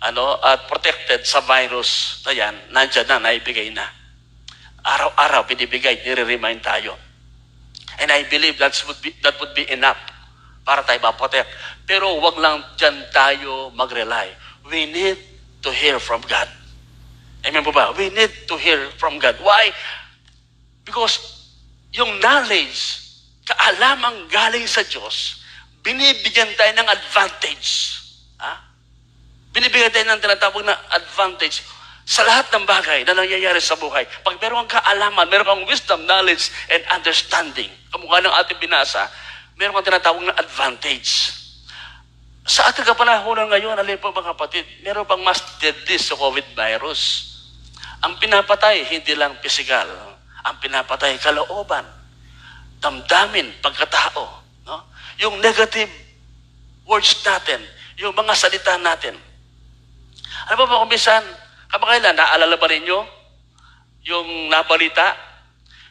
ano, 0.00 0.38
at 0.40 0.68
protected 0.68 1.24
sa 1.26 1.42
virus 1.42 2.22
na 2.24 2.32
yan, 2.32 2.54
nandyan 2.70 3.08
na, 3.08 3.18
naibigay 3.18 3.72
na. 3.72 3.84
Araw-araw, 4.86 5.48
binibigay, 5.50 6.06
nire-remind 6.06 6.62
tayo. 6.62 6.94
And 7.98 8.12
I 8.12 8.28
believe 8.28 8.60
that 8.60 8.76
would 8.86 9.00
be, 9.00 9.16
that 9.24 9.40
would 9.40 9.56
be 9.56 9.66
enough 9.72 9.98
para 10.66 10.82
tayo 10.82 10.98
ma-protect. 10.98 11.46
Pero 11.86 12.18
wag 12.18 12.34
lang 12.42 12.58
dyan 12.74 13.06
tayo 13.14 13.70
mag-rely. 13.70 14.34
We 14.66 14.90
need 14.90 15.14
to 15.62 15.70
hear 15.70 16.02
from 16.02 16.26
God. 16.26 16.50
Amen 17.46 17.62
po 17.62 17.70
ba? 17.70 17.94
We 17.94 18.10
need 18.10 18.50
to 18.50 18.58
hear 18.58 18.90
from 18.98 19.22
God. 19.22 19.38
Why? 19.38 19.70
Because 20.82 21.22
yung 21.94 22.18
knowledge, 22.18 23.06
kaalamang 23.46 24.26
galing 24.26 24.66
sa 24.66 24.82
Diyos, 24.82 25.46
binibigyan 25.86 26.50
tayo 26.58 26.74
ng 26.74 26.88
advantage. 26.90 28.02
Ha? 28.42 28.52
Binibigyan 29.54 29.94
tayo 29.94 30.06
ng 30.10 30.18
tinatawag 30.18 30.66
na 30.66 30.74
advantage 30.90 31.62
sa 32.06 32.26
lahat 32.26 32.50
ng 32.54 32.66
bagay 32.66 33.06
na 33.06 33.14
nangyayari 33.14 33.62
sa 33.62 33.78
buhay. 33.78 34.06
Pag 34.26 34.38
meron 34.42 34.66
kang 34.66 34.82
kaalaman, 34.82 35.30
meron 35.30 35.46
kang 35.46 35.64
wisdom, 35.66 36.02
knowledge, 36.06 36.50
and 36.70 36.82
understanding, 36.90 37.70
kamukha 37.90 38.18
ng 38.22 38.34
ating 38.42 38.58
binasa, 38.62 39.06
meron 39.56 39.72
kang 39.80 39.88
tinatawag 39.88 40.22
na 40.24 40.36
advantage. 40.36 41.32
Sa 42.46 42.70
ating 42.70 42.86
kapanahonan 42.86 43.50
ngayon, 43.50 43.74
alin 43.74 43.98
po 43.98 44.14
mga 44.14 44.36
kapatid, 44.36 44.62
meron 44.86 45.08
pang 45.08 45.18
mas 45.18 45.42
deadly 45.58 45.98
sa 45.98 46.14
COVID 46.14 46.54
virus. 46.54 47.34
Ang 48.06 48.20
pinapatay, 48.22 48.86
hindi 48.86 49.18
lang 49.18 49.34
pisikal. 49.42 49.88
Ang 50.46 50.56
pinapatay, 50.62 51.18
kalooban, 51.18 51.82
damdamin, 52.78 53.50
pagkatao. 53.58 54.24
No? 54.62 54.86
Yung 55.18 55.42
negative 55.42 55.90
words 56.86 57.18
natin, 57.26 57.58
yung 57.98 58.14
mga 58.14 58.32
salita 58.38 58.78
natin. 58.78 59.18
Ano 60.46 60.54
ba 60.54 60.64
ba 60.70 60.80
kung 60.86 60.92
minsan, 60.92 61.24
kamakailan, 61.72 62.14
naalala 62.14 62.54
ba 62.54 62.68
ninyo? 62.70 62.98
Yung 64.06 64.52
nabalita, 64.52 65.25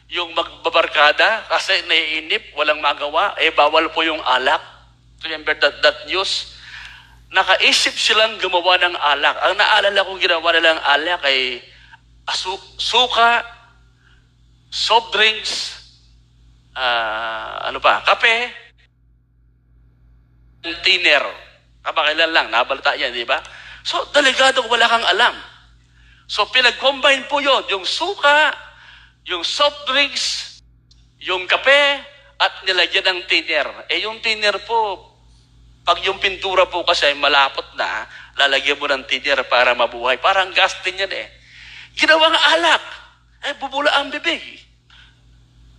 yung 0.06 0.30
magbabarkada, 0.38 1.50
kasi 1.50 1.82
naiinip, 1.90 2.54
walang 2.54 2.78
magawa, 2.78 3.34
eh 3.42 3.50
bawal 3.50 3.90
po 3.90 4.06
yung 4.06 4.22
alak. 4.22 4.62
Remember 5.26 5.54
that, 5.58 5.82
that 5.82 5.98
news? 6.06 6.54
Nakaisip 7.34 7.90
silang 7.98 8.38
gumawa 8.38 8.78
ng 8.78 8.94
alak. 8.94 9.36
Ang 9.42 9.58
naalala 9.58 10.06
kong 10.06 10.22
ginawa 10.22 10.48
nilang 10.54 10.78
alak 10.78 11.26
ay 11.26 11.58
asu- 12.30 12.70
suka, 12.78 13.42
soft 14.70 15.10
drinks, 15.10 15.74
uh, 16.78 17.66
ano 17.66 17.82
pa, 17.82 18.06
kape, 18.06 18.54
tiner. 20.86 21.24
Kamakailan 21.82 22.30
lang, 22.30 22.46
nabalita 22.50 22.94
yan, 22.94 23.14
di 23.14 23.26
ba? 23.26 23.42
So, 23.86 24.06
delikado 24.10 24.66
wala 24.66 24.86
kang 24.90 25.06
alam. 25.06 25.34
So, 26.26 26.46
pinag-combine 26.50 27.30
po 27.30 27.38
yon 27.38 27.70
yung 27.70 27.86
suka, 27.86 28.65
yung 29.26 29.42
soft 29.42 29.90
drinks, 29.90 30.58
yung 31.18 31.50
kape, 31.50 32.14
at 32.38 32.62
nilagyan 32.62 33.06
ng 33.10 33.20
tiner. 33.26 33.66
Eh, 33.90 34.06
yung 34.06 34.22
tiner 34.22 34.54
po, 34.62 35.10
pag 35.82 35.98
yung 36.06 36.22
pintura 36.22 36.70
po 36.70 36.86
kasi 36.86 37.10
malapot 37.18 37.74
na, 37.74 38.06
lalagyan 38.38 38.78
mo 38.78 38.86
ng 38.86 39.02
tiner 39.08 39.42
para 39.50 39.74
mabuhay. 39.74 40.22
Parang 40.22 40.54
gas 40.54 40.78
din 40.86 41.02
yan 41.02 41.10
eh. 41.10 41.26
Ginawang 41.98 42.36
alak. 42.36 42.84
Eh, 43.50 43.54
bubula 43.58 43.90
ang 43.98 44.12
bibig. 44.14 44.42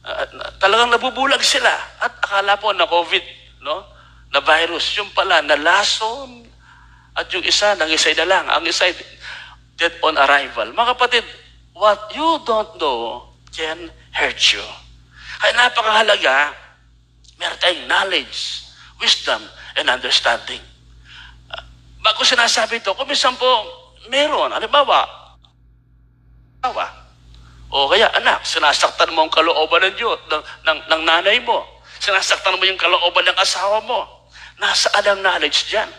Uh, 0.03 0.25
talagang 0.59 0.91
nabubulag 0.91 1.43
sila. 1.43 1.71
At 2.03 2.19
akala 2.19 2.57
po 2.59 2.73
na 2.73 2.89
COVID, 2.89 3.23
no? 3.63 3.85
Na 4.33 4.41
virus. 4.43 4.97
Yung 4.97 5.13
pala, 5.13 5.39
nalason. 5.45 6.47
At 7.15 7.29
yung 7.31 7.45
isa, 7.45 7.77
nangisay 7.77 8.17
na 8.17 8.27
lang. 8.27 8.45
Ang 8.49 8.65
isa, 8.67 8.89
dead 9.77 9.93
on 10.01 10.17
arrival. 10.17 10.73
Mga 10.73 10.89
kapatid, 10.97 11.25
what 11.77 12.09
you 12.17 12.41
don't 12.43 12.75
know 12.81 13.36
can 13.53 13.89
hurt 14.13 14.39
you. 14.53 14.63
Kaya 15.37 15.53
napakahalaga, 15.53 16.53
meron 17.37 17.59
tayong 17.61 17.85
knowledge, 17.85 18.65
wisdom, 18.97 19.41
and 19.77 19.87
understanding. 19.87 20.61
Uh, 21.53 21.61
bago 22.01 22.25
sinasabi 22.25 22.81
ito, 22.81 22.93
kung 22.97 23.05
minsan 23.05 23.37
po, 23.37 23.45
meron. 24.09 24.49
Halimbawa, 24.49 25.05
awa. 26.65 26.87
O 27.67 27.91
kaya, 27.91 28.07
anak, 28.15 28.47
sinasaktan 28.47 29.11
mo 29.11 29.27
ang 29.27 29.31
kalooban 29.31 29.83
ng 29.91 29.95
Diyos, 29.99 30.17
ng, 30.31 30.43
ng, 30.65 30.79
ng 30.87 31.01
nanay 31.03 31.37
mo. 31.43 31.61
Sinasaktan 31.99 32.55
mo 32.55 32.63
yung 32.63 32.79
kalooban 32.79 33.27
ng 33.27 33.37
asawa 33.37 33.83
mo. 33.83 34.31
Nasaan 34.57 35.05
ang 35.05 35.19
knowledge 35.21 35.69
dyan? 35.69 35.89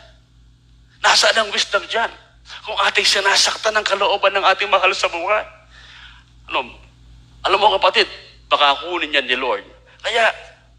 Nasaan 1.05 1.37
ang 1.39 1.53
wisdom 1.53 1.85
dyan? 1.87 2.11
Kung 2.65 2.75
ating 2.89 3.05
sinasaktan 3.05 3.77
ang 3.77 3.85
kalooban 3.85 4.33
ng 4.33 4.43
ating 4.43 4.73
mahal 4.73 4.91
sa 4.97 5.13
buhay. 5.13 5.45
Ano, 6.49 6.88
alam 7.47 7.59
mo 7.59 7.75
kapatid, 7.79 8.09
baka 8.51 8.83
kunin 8.83 9.15
yan 9.15 9.27
ni 9.29 9.37
Lord. 9.39 9.63
Kaya, 10.03 10.33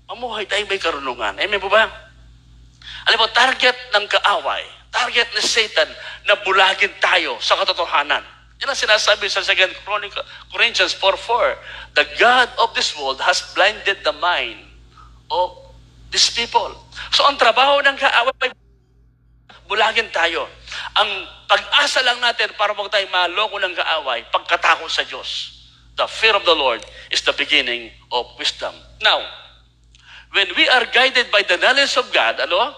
mamuhay 0.10 0.50
tayo 0.50 0.66
may 0.66 0.82
karunungan. 0.82 1.38
Amen 1.38 1.62
po 1.62 1.70
ba? 1.70 1.88
Alam 3.08 3.20
mo, 3.24 3.28
target 3.32 3.76
ng 3.96 4.06
kaaway, 4.10 4.64
target 4.92 5.30
ni 5.38 5.42
Satan 5.44 5.90
na 6.28 6.36
bulagin 6.42 6.92
tayo 7.00 7.38
sa 7.40 7.56
katotohanan. 7.58 8.26
Yan 8.60 8.76
ang 8.76 8.80
sinasabi 8.80 9.32
sa 9.32 9.40
2 9.40 9.56
Corinthians 10.52 10.92
4.4. 10.98 11.96
The 11.96 12.06
God 12.20 12.50
of 12.60 12.76
this 12.76 12.92
world 13.00 13.24
has 13.24 13.40
blinded 13.56 14.04
the 14.04 14.12
mind 14.20 14.60
of 15.32 15.56
these 16.12 16.28
people. 16.28 16.76
So 17.16 17.24
ang 17.24 17.40
trabaho 17.40 17.80
ng 17.80 17.96
kaaway, 17.96 18.52
bulagin 19.70 20.12
tayo. 20.12 20.50
Ang 20.98 21.10
pag-asa 21.48 22.04
lang 22.04 22.20
natin 22.20 22.52
para 22.60 22.76
huwag 22.76 22.92
tayo 22.92 23.06
maloko 23.08 23.62
ng 23.62 23.74
kaaway, 23.78 24.28
pagkatakot 24.28 24.90
sa 24.92 25.06
Diyos. 25.08 25.59
The 26.00 26.08
fear 26.08 26.32
of 26.32 26.48
the 26.48 26.56
Lord 26.56 26.80
is 27.12 27.20
the 27.28 27.36
beginning 27.36 27.92
of 28.08 28.32
wisdom. 28.40 28.72
Now, 29.04 29.20
when 30.32 30.48
we 30.56 30.64
are 30.72 30.88
guided 30.88 31.28
by 31.28 31.44
the 31.44 31.60
knowledge 31.60 32.00
of 32.00 32.08
God, 32.16 32.40
ano? 32.40 32.72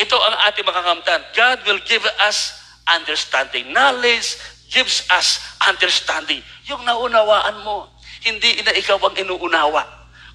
Ito 0.00 0.16
ang 0.16 0.36
ating 0.48 0.64
makakamtan. 0.64 1.20
God 1.36 1.60
will 1.68 1.84
give 1.84 2.00
us 2.24 2.56
understanding. 2.88 3.76
Knowledge 3.76 4.40
gives 4.72 5.04
us 5.12 5.36
understanding. 5.60 6.40
Yung 6.64 6.80
naunawaan 6.88 7.60
mo, 7.60 7.92
hindi 8.24 8.64
na 8.64 8.72
ikaw 8.72 8.96
ang 8.96 9.20
inuunawa, 9.20 9.84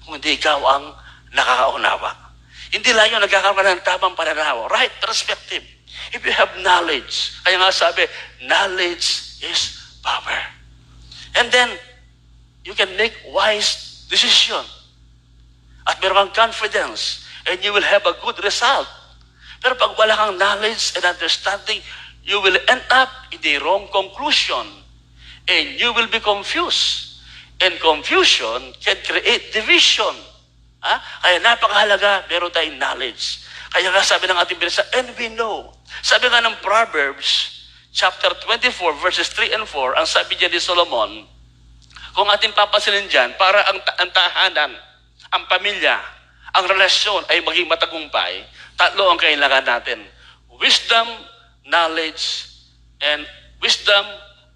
kundi 0.06 0.38
ikaw 0.38 0.62
ang 0.62 0.94
nakakaunawa. 1.34 2.14
Hindi 2.70 2.94
lang 2.94 3.10
yung 3.10 3.26
nagkakaroon 3.26 3.58
ka 3.58 3.74
ng 3.74 3.82
tamang 3.82 4.14
pananaw. 4.14 4.70
Right 4.70 4.94
perspective. 5.02 5.66
If 6.14 6.22
you 6.22 6.30
have 6.30 6.54
knowledge, 6.62 7.34
kaya 7.42 7.58
nga 7.58 7.74
sabi, 7.74 8.06
knowledge 8.46 9.42
is 9.42 9.74
power. 10.06 10.55
And 11.36 11.52
then, 11.52 11.70
you 12.64 12.74
can 12.74 12.96
make 12.96 13.14
wise 13.30 14.06
decision. 14.10 14.64
At 15.86 16.02
meron 16.02 16.34
kang 16.34 16.50
confidence, 16.50 17.22
and 17.46 17.62
you 17.62 17.72
will 17.72 17.84
have 17.86 18.02
a 18.06 18.16
good 18.24 18.42
result. 18.42 18.88
Pero 19.62 19.78
pag 19.78 19.94
wala 19.94 20.16
kang 20.16 20.34
knowledge 20.34 20.98
and 20.98 21.04
understanding, 21.06 21.78
you 22.26 22.42
will 22.42 22.58
end 22.66 22.82
up 22.90 23.08
in 23.30 23.38
the 23.40 23.62
wrong 23.62 23.86
conclusion. 23.94 24.66
And 25.46 25.78
you 25.78 25.94
will 25.94 26.10
be 26.10 26.18
confused. 26.18 27.22
And 27.62 27.78
confusion 27.78 28.74
can 28.82 28.98
create 29.06 29.54
division. 29.54 30.10
Ha? 30.82 31.22
Kaya 31.22 31.38
napakahalaga, 31.38 32.26
meron 32.26 32.50
tayong 32.50 32.82
knowledge. 32.82 33.46
Kaya 33.70 33.94
nga 33.94 34.02
sabi 34.02 34.26
ng 34.26 34.36
ating 34.36 34.58
binasa, 34.58 34.82
and 34.98 35.08
we 35.14 35.30
know. 35.30 35.70
Sabi 36.02 36.26
nga 36.26 36.42
ng 36.42 36.58
Proverbs, 36.60 37.55
chapter 37.96 38.28
24, 38.44 39.00
verses 39.00 39.32
3 39.32 39.56
and 39.56 39.64
4, 39.64 39.96
ang 39.96 40.04
sabi 40.04 40.36
niya 40.36 40.52
ni 40.52 40.60
Solomon, 40.60 41.24
kung 42.12 42.28
ating 42.28 42.52
papasinin 42.52 43.08
dyan, 43.08 43.32
para 43.40 43.64
ang, 43.72 43.80
ang 43.80 44.10
tahanan, 44.12 44.76
ang 45.32 45.42
pamilya, 45.48 45.96
ang 46.52 46.68
relasyon 46.68 47.24
ay 47.32 47.40
maging 47.40 47.64
matagumpay, 47.64 48.44
tatlo 48.76 49.08
ang 49.08 49.16
kailangan 49.16 49.64
natin. 49.64 50.04
Wisdom, 50.60 51.08
knowledge, 51.64 52.52
and 53.00 53.24
wisdom, 53.64 54.04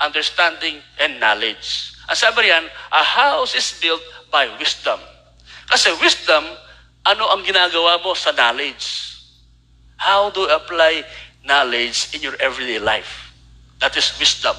understanding, 0.05 0.77
and 1.01 1.17
knowledge. 1.17 1.97
Ang 2.13 2.21
sabi 2.21 2.45
riyan, 2.45 2.69
a 2.93 3.03
house 3.05 3.57
is 3.57 3.73
built 3.81 4.05
by 4.29 4.53
wisdom. 4.61 5.01
Kasi 5.65 5.89
wisdom, 6.05 6.45
ano 7.09 7.25
ang 7.33 7.41
ginagawa 7.41 8.05
mo 8.05 8.13
sa 8.13 8.37
knowledge? 8.37 9.17
How 9.97 10.29
do 10.29 10.45
you 10.45 10.53
apply 10.53 11.09
knowledge 11.41 12.13
in 12.13 12.21
your 12.21 12.37
everyday 12.37 12.81
life? 12.81 13.30
That 13.81 13.97
is 13.97 14.13
wisdom. 14.21 14.57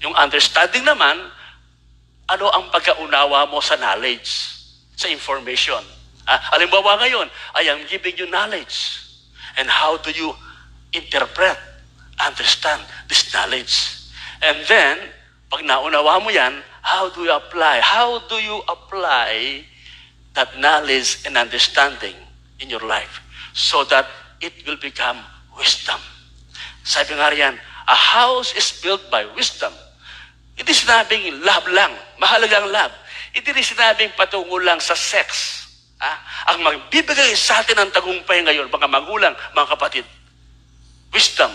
Yung 0.00 0.16
understanding 0.16 0.88
naman, 0.88 1.20
ano 2.28 2.46
ang 2.52 2.68
pagkaunawa 2.72 3.48
mo 3.48 3.60
sa 3.60 3.76
knowledge, 3.76 4.56
sa 4.96 5.08
information. 5.08 5.80
Ah, 6.28 6.56
alimbawa 6.56 7.00
ngayon, 7.00 7.28
I 7.56 7.72
am 7.72 7.84
giving 7.88 8.16
you 8.16 8.28
knowledge. 8.28 9.04
And 9.56 9.68
how 9.68 9.96
do 9.96 10.12
you 10.12 10.36
interpret, 10.92 11.56
understand 12.20 12.84
this 13.08 13.32
knowledge? 13.32 13.96
And 14.44 14.60
then, 14.68 14.96
pag 15.48 15.64
naunawa 15.64 16.20
mo 16.20 16.28
yan, 16.28 16.60
how 16.84 17.08
do 17.08 17.24
you 17.24 17.32
apply? 17.32 17.80
How 17.80 18.20
do 18.28 18.36
you 18.36 18.60
apply 18.68 19.64
that 20.36 20.56
knowledge 20.60 21.24
and 21.24 21.36
understanding 21.36 22.14
in 22.60 22.68
your 22.68 22.84
life 22.84 23.24
so 23.56 23.82
that 23.88 24.06
it 24.44 24.52
will 24.68 24.78
become 24.78 25.18
wisdom? 25.56 25.98
Sabi 26.84 27.16
nga 27.16 27.32
riyan, 27.32 27.56
a 27.88 27.96
house 27.96 28.52
is 28.52 28.68
built 28.84 29.00
by 29.08 29.24
wisdom. 29.32 29.72
Hindi 30.52 30.76
sinabing 30.76 31.40
love 31.40 31.64
lang, 31.72 31.96
mahalagang 32.20 32.68
love. 32.68 32.92
Hindi 33.32 33.48
rin 33.56 33.64
sinabing 33.64 34.12
patungo 34.12 34.60
lang 34.60 34.76
sa 34.76 34.92
sex. 34.92 35.64
Ah, 35.98 36.52
ang 36.52 36.62
magbibigay 36.62 37.34
sa 37.34 37.64
atin 37.64 37.80
ng 37.80 37.90
tagumpay 37.90 38.44
ngayon, 38.44 38.70
mga 38.70 38.88
magulang, 38.92 39.34
mga 39.56 39.68
kapatid, 39.74 40.06
wisdom, 41.10 41.50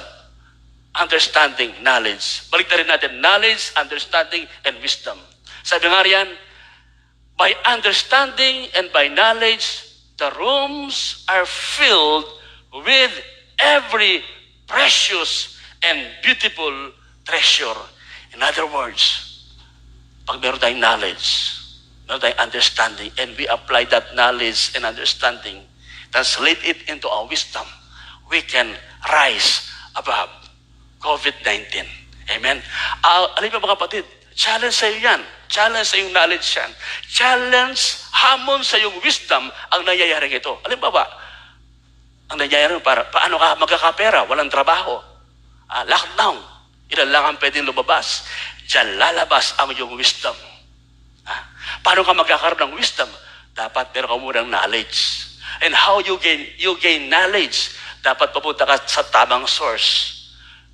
understanding, 0.98 1.72
knowledge. 1.86 2.50
Balik 2.50 2.68
na 2.68 2.78
rin 2.82 2.90
natin, 2.90 3.12
knowledge, 3.22 3.72
understanding, 3.78 4.50
and 4.66 4.76
wisdom. 4.82 5.16
Sabi 5.64 5.88
nga 5.88 6.04
riyan, 6.04 6.28
by 7.38 7.54
understanding 7.66 8.68
and 8.76 8.92
by 8.92 9.08
knowledge, 9.08 9.86
the 10.18 10.30
rooms 10.36 11.26
are 11.30 11.46
filled 11.48 12.28
with 12.74 13.14
every 13.60 14.22
precious 14.68 15.53
and 15.84 16.08
beautiful 16.24 16.92
treasure. 17.28 17.78
In 18.34 18.42
other 18.42 18.66
words, 18.66 19.20
pag 20.24 20.40
meron 20.40 20.60
tayong 20.60 20.82
knowledge, 20.82 21.54
meron 22.08 22.24
tayong 22.24 22.40
understanding, 22.40 23.12
and 23.20 23.36
we 23.36 23.46
apply 23.52 23.86
that 23.92 24.16
knowledge 24.16 24.72
and 24.76 24.88
understanding, 24.88 25.64
translate 26.10 26.60
it 26.64 26.80
into 26.88 27.08
our 27.12 27.28
wisdom, 27.28 27.68
we 28.32 28.42
can 28.42 28.72
rise 29.12 29.68
above 29.96 30.32
COVID-19. 31.04 31.86
Amen? 32.32 32.64
Uh, 33.04 33.28
alam 33.36 33.52
mo 33.52 33.60
mga 33.68 33.76
kapatid, 33.76 34.06
challenge 34.34 34.74
sa 34.74 34.88
iyo 34.88 35.04
yan. 35.04 35.22
Challenge 35.52 35.86
sa 35.86 35.96
iyong 36.00 36.14
knowledge 36.16 36.48
yan. 36.58 36.72
Challenge, 37.06 37.82
hamon 38.10 38.64
sa 38.66 38.80
iyong 38.80 38.98
wisdom 39.04 39.52
ang 39.70 39.82
nangyayari 39.86 40.32
ito. 40.32 40.58
Alam 40.66 40.80
ba 40.80 40.90
ba? 40.90 41.06
Ang 42.34 42.42
nangyayari 42.42 42.80
para, 42.82 43.06
paano 43.12 43.38
ka 43.38 43.60
magkakapera? 43.60 44.26
Walang 44.26 44.50
trabaho. 44.50 45.13
Uh, 45.74 45.82
lockdown. 45.90 46.38
Ilan 46.94 47.10
lang 47.10 47.24
ang 47.34 47.38
pwedeng 47.42 47.66
lumabas. 47.66 48.30
Diyan 48.70 49.02
lalabas 49.02 49.58
ang 49.58 49.74
iyong 49.74 49.98
wisdom. 49.98 50.38
Ha? 51.26 51.36
Paano 51.82 52.06
ka 52.06 52.14
magkakaroon 52.14 52.70
ng 52.70 52.78
wisdom? 52.78 53.10
Dapat 53.58 53.90
meron 53.90 54.10
ka 54.14 54.18
munang 54.22 54.50
knowledge. 54.54 55.26
And 55.66 55.74
how 55.74 55.98
you 56.06 56.22
gain, 56.22 56.46
you 56.62 56.78
gain 56.78 57.10
knowledge? 57.10 57.74
Dapat 58.06 58.30
papunta 58.30 58.70
ka 58.70 58.78
sa 58.86 59.02
tamang 59.10 59.50
source 59.50 60.22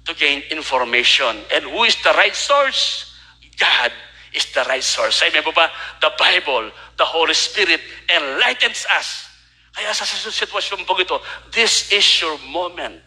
to 0.03 0.11
gain 0.19 0.43
information. 0.51 1.39
And 1.55 1.63
who 1.63 1.87
is 1.87 1.95
the 2.03 2.11
right 2.19 2.35
source? 2.35 3.07
God 3.55 3.95
is 4.35 4.51
the 4.51 4.67
right 4.67 4.83
source. 4.83 5.23
Sabi 5.23 5.39
mo 5.39 5.55
ba, 5.55 5.71
the 6.03 6.11
Bible, 6.19 6.75
the 6.99 7.07
Holy 7.07 7.37
Spirit 7.37 7.79
enlightens 8.11 8.83
us. 8.91 9.31
Kaya 9.71 9.95
sa 9.95 10.03
sitwasyon 10.03 10.83
po 10.83 10.99
ito, 10.99 11.23
this 11.55 11.87
is 11.95 12.03
your 12.19 12.35
moment 12.51 12.99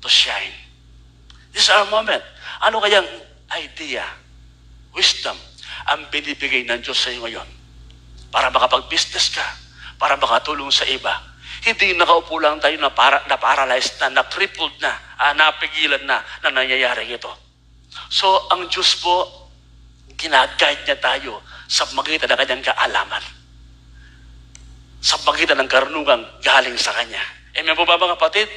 to 0.00 0.08
shine. 0.08 0.65
This 1.56 1.72
is 1.72 1.72
our 1.72 1.88
moment. 1.88 2.20
Ano 2.60 2.84
kayang 2.84 3.08
idea, 3.56 4.04
wisdom, 4.92 5.40
ang 5.88 6.04
binibigay 6.12 6.68
ng 6.68 6.84
Diyos 6.84 7.00
sa 7.00 7.08
iyo 7.08 7.24
ngayon? 7.24 7.48
Para 8.28 8.52
makapag-business 8.52 9.32
ka, 9.32 9.46
para 9.96 10.20
makatulong 10.20 10.68
sa 10.68 10.84
iba. 10.84 11.16
Hindi 11.64 11.96
nakaupo 11.96 12.36
lang 12.44 12.60
tayo 12.60 12.76
na, 12.76 12.92
para, 12.92 13.24
na 13.24 13.40
paralyzed 13.40 13.96
na, 14.04 14.20
na 14.20 14.28
crippled 14.28 14.76
na, 14.84 15.00
ah, 15.16 15.32
napigilan 15.32 16.04
na, 16.04 16.20
na 16.44 16.52
nangyayari 16.52 17.08
ito. 17.08 17.32
So, 18.12 18.52
ang 18.52 18.68
Diyos 18.68 19.00
po, 19.00 19.48
ginaguide 20.12 20.84
niya 20.84 21.00
tayo 21.00 21.40
sa 21.72 21.88
magitan 21.96 22.28
ng 22.28 22.36
kanyang 22.36 22.68
kaalaman. 22.68 23.24
Sa 25.00 25.16
magitan 25.24 25.56
ng 25.56 25.72
karunungang 25.72 26.20
galing 26.44 26.76
sa 26.76 26.92
Kanya. 26.92 27.24
Amen 27.56 27.72
po 27.72 27.88
ba 27.88 27.96
mga 27.96 28.20
kapatid? 28.20 28.52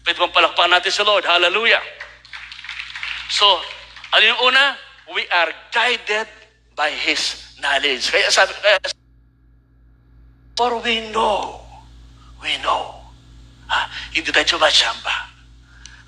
Pwede 0.00 0.16
bang 0.16 0.32
palakpakan 0.32 0.80
natin 0.80 0.92
sa 0.96 1.04
Lord? 1.04 1.28
Hallelujah! 1.28 1.84
So, 3.32 3.48
ano 4.12 4.24
yung 4.28 4.40
una? 4.52 4.76
We 5.16 5.24
are 5.32 5.48
guided 5.72 6.28
by 6.76 6.92
His 6.92 7.56
knowledge. 7.64 8.12
Kaya 8.12 8.28
sabi, 8.28 8.52
kaya, 8.60 8.76
for 10.52 10.76
we 10.84 11.08
know, 11.08 11.64
we 12.44 12.60
know. 12.60 13.00
Ha? 13.72 13.88
Hindi 14.12 14.28
tayo 14.28 14.44
chumachamba. 14.44 15.32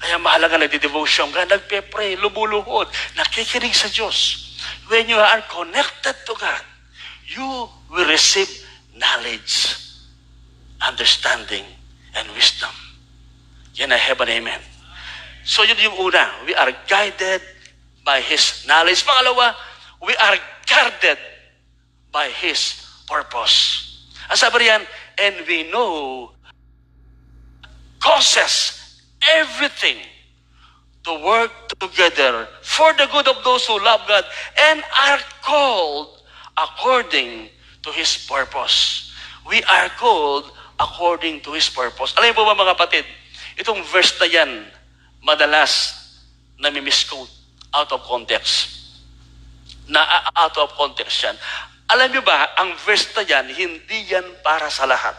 Kaya 0.04 0.20
mahalaga 0.20 0.60
nagdi-devotion 0.60 1.32
ka, 1.32 1.48
nagpe-pray, 1.48 2.20
lumuluhod, 2.20 2.92
nakikinig 3.16 3.72
sa 3.72 3.88
Diyos. 3.88 4.44
When 4.92 5.08
you 5.08 5.16
are 5.16 5.40
connected 5.48 6.12
to 6.28 6.32
God, 6.36 6.64
you 7.24 7.72
will 7.88 8.04
receive 8.04 8.52
knowledge, 8.92 9.80
understanding, 10.84 11.64
and 12.12 12.28
wisdom. 12.36 12.72
Yan 13.80 13.96
ay 13.96 14.00
heaven, 14.12 14.28
amen. 14.28 14.73
So 15.44 15.62
yun 15.62 15.76
yung 15.76 16.00
una, 16.00 16.24
we 16.48 16.56
are 16.56 16.72
guided 16.88 17.44
by 18.04 18.20
His 18.20 18.64
knowledge. 18.66 19.04
Pangalawa, 19.04 19.52
we 20.00 20.16
are 20.16 20.36
guarded 20.64 21.20
by 22.08 22.32
His 22.32 22.80
purpose. 23.04 23.84
Ang 24.32 24.40
sabi 24.40 24.64
riyan, 24.64 24.82
and 25.20 25.36
we 25.44 25.68
know 25.68 26.32
causes 28.00 28.96
everything 29.36 30.00
to 31.04 31.12
work 31.20 31.52
together 31.80 32.48
for 32.64 32.92
the 32.96 33.04
good 33.12 33.28
of 33.28 33.36
those 33.44 33.68
who 33.68 33.76
love 33.84 34.00
God 34.08 34.24
and 34.72 34.80
are 34.80 35.20
called 35.44 36.24
according 36.56 37.52
to 37.84 37.92
His 37.92 38.16
purpose. 38.16 39.12
We 39.44 39.60
are 39.64 39.92
called 40.00 40.48
according 40.80 41.44
to 41.44 41.52
His 41.52 41.68
purpose. 41.68 42.16
Alam 42.16 42.32
mo 42.32 42.48
ba 42.48 42.56
mga 42.56 42.76
kapatid, 42.76 43.04
itong 43.60 43.84
verse 43.92 44.16
na 44.20 44.28
yan, 44.28 44.50
madalas 45.24 45.96
na 46.60 46.70
misquote 46.70 47.32
out 47.74 47.90
of 47.90 48.04
context. 48.06 48.70
Na 49.90 50.04
out 50.36 50.56
of 50.60 50.70
context 50.78 51.24
yan. 51.24 51.36
Alam 51.90 52.12
niyo 52.12 52.22
ba, 52.24 52.56
ang 52.56 52.76
verse 52.80 53.12
na 53.12 53.24
yan, 53.24 53.48
hindi 53.52 54.08
yan 54.08 54.24
para 54.40 54.70
sa 54.72 54.88
lahat. 54.88 55.16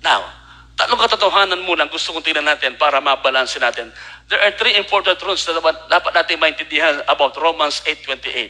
Now, 0.00 0.40
Tatlong 0.80 0.96
katotohanan 0.96 1.60
muna 1.68 1.84
gusto 1.92 2.16
kong 2.16 2.24
tingnan 2.24 2.48
natin 2.48 2.80
para 2.80 3.04
mabalansin 3.04 3.60
natin. 3.60 3.92
There 4.32 4.40
are 4.40 4.56
three 4.56 4.80
important 4.80 5.20
truths 5.20 5.44
na 5.44 5.60
dapat 5.60 6.16
natin 6.16 6.40
maintindihan 6.40 7.04
about 7.04 7.36
Romans 7.36 7.84
8.28. 7.84 8.48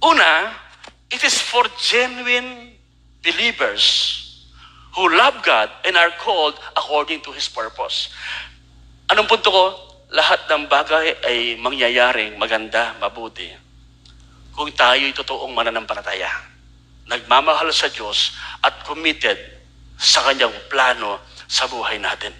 Una, 0.00 0.56
it 1.12 1.20
is 1.20 1.36
for 1.36 1.68
genuine 1.76 2.72
believers 3.20 3.84
who 4.96 5.12
love 5.12 5.44
God 5.44 5.68
and 5.84 5.92
are 6.00 6.08
called 6.16 6.56
according 6.72 7.20
to 7.28 7.36
His 7.36 7.52
purpose. 7.52 8.08
Anong 9.06 9.30
punto 9.30 9.48
ko? 9.54 9.64
Lahat 10.10 10.50
ng 10.50 10.66
bagay 10.66 11.22
ay 11.26 11.38
mangyayaring 11.62 12.34
maganda, 12.38 12.94
mabuti. 12.98 13.46
Kung 14.50 14.70
tayo'y 14.74 15.14
totoong 15.14 15.54
mananampalataya, 15.54 16.30
nagmamahal 17.06 17.70
sa 17.70 17.86
Diyos 17.86 18.34
at 18.62 18.82
committed 18.82 19.38
sa 19.94 20.26
kanyang 20.26 20.54
plano 20.66 21.22
sa 21.46 21.70
buhay 21.70 22.02
natin. 22.02 22.34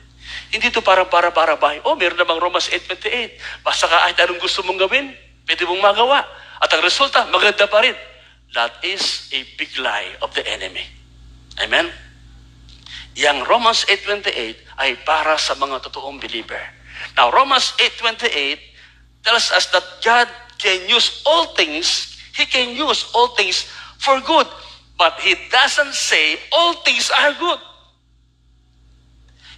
Hindi 0.51 0.75
to 0.75 0.83
para 0.83 1.07
para 1.07 1.31
para 1.31 1.55
bahay. 1.55 1.79
Oh, 1.87 1.95
meron 1.95 2.19
namang 2.19 2.43
Romans 2.43 2.67
8.28. 2.67 3.63
Basta 3.63 3.87
ka 3.87 4.07
kahit 4.07 4.19
anong 4.27 4.43
gusto 4.43 4.67
mong 4.67 4.79
gawin, 4.83 5.15
pwede 5.47 5.63
mong 5.71 5.83
magawa. 5.83 6.27
At 6.59 6.71
ang 6.75 6.83
resulta, 6.83 7.31
maganda 7.31 7.71
pa 7.71 7.79
rin. 7.83 7.95
That 8.55 8.83
is 8.83 9.31
a 9.31 9.43
big 9.55 9.71
lie 9.79 10.19
of 10.19 10.35
the 10.35 10.43
enemy. 10.47 10.83
Amen? 11.63 12.06
Yang 13.17 13.49
Romans 13.49 13.81
8.28 13.89 14.61
ay 14.77 14.91
para 15.09 15.41
sa 15.41 15.57
mga 15.57 15.81
totoong 15.89 16.21
believer. 16.21 16.61
Now, 17.17 17.33
Romans 17.33 17.73
8.28 17.81 18.61
tells 19.25 19.49
us 19.57 19.73
that 19.73 19.85
God 20.05 20.29
can 20.61 20.85
use 20.85 21.25
all 21.25 21.57
things, 21.57 22.21
He 22.37 22.45
can 22.45 22.77
use 22.77 23.09
all 23.17 23.33
things 23.33 23.65
for 23.97 24.21
good 24.21 24.45
But 24.97 25.21
He 25.21 25.37
doesn't 25.53 25.93
say 25.93 26.41
all 26.53 26.81
things 26.81 27.13
are 27.13 27.37
good. 27.37 27.61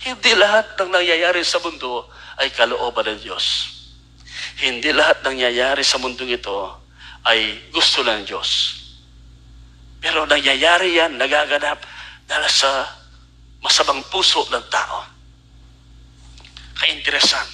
Hindi 0.02 0.34
lahat 0.34 0.74
ng 0.78 0.90
nangyayari 0.90 1.46
sa 1.46 1.62
mundo 1.62 2.10
ay 2.38 2.50
kalooban 2.50 3.06
ng 3.06 3.20
Diyos. 3.22 3.46
Hindi 4.58 4.90
lahat 4.90 5.22
ng 5.22 5.38
nangyayari 5.38 5.86
sa 5.86 6.02
mundong 6.02 6.34
ito 6.34 6.74
ay 7.22 7.70
gusto 7.70 8.02
ng 8.02 8.26
Diyos. 8.26 8.50
Pero 10.02 10.26
nangyayari 10.26 10.98
yan, 10.98 11.18
nagaganap 11.18 11.82
dahil 12.26 12.46
sa 12.50 12.97
masamang 13.62 14.02
puso 14.08 14.46
ng 14.48 14.66
tao. 14.70 15.06
Kainteresan. 16.78 17.46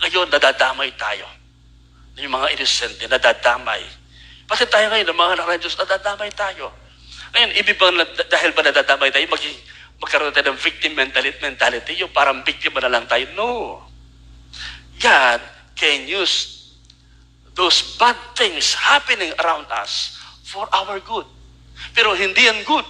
Ngayon, 0.00 0.32
nadadamay 0.32 0.92
tayo. 0.96 1.28
Yung 2.20 2.32
mga 2.32 2.56
inosente, 2.56 3.04
nadadamay. 3.08 3.82
Pati 4.44 4.64
tayo 4.68 4.92
ngayon, 4.92 5.08
ng 5.08 5.18
mga 5.18 5.32
anak 5.40 5.60
nadadamay 5.60 6.30
tayo. 6.32 6.72
Ngayon, 7.34 7.50
ibig 7.58 7.76
bang 7.76 7.98
dahil 8.30 8.50
ba 8.54 8.62
nadadamay 8.62 9.10
tayo, 9.10 9.26
maging, 9.26 9.56
magkaroon 9.98 10.30
tayo 10.30 10.54
ng 10.54 10.60
victim 10.60 10.92
mentality, 10.94 11.38
mentality, 11.42 11.92
yung 11.98 12.12
parang 12.14 12.46
biktima 12.46 12.78
na 12.78 12.92
lang 12.92 13.04
tayo? 13.10 13.26
No. 13.34 13.82
God 15.02 15.40
can 15.74 16.06
use 16.06 16.70
those 17.58 17.98
bad 17.98 18.16
things 18.38 18.74
happening 18.74 19.34
around 19.42 19.66
us 19.74 20.18
for 20.46 20.70
our 20.70 21.02
good. 21.02 21.26
Pero 21.94 22.14
hindi 22.14 22.46
yan 22.46 22.62
good. 22.62 22.86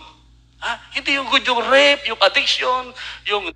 Ha? 0.65 0.81
Hindi 0.97 1.21
yung 1.21 1.29
good 1.29 1.45
yung 1.45 1.61
rape, 1.69 2.09
yung 2.09 2.17
addiction, 2.25 2.97
yung... 3.29 3.53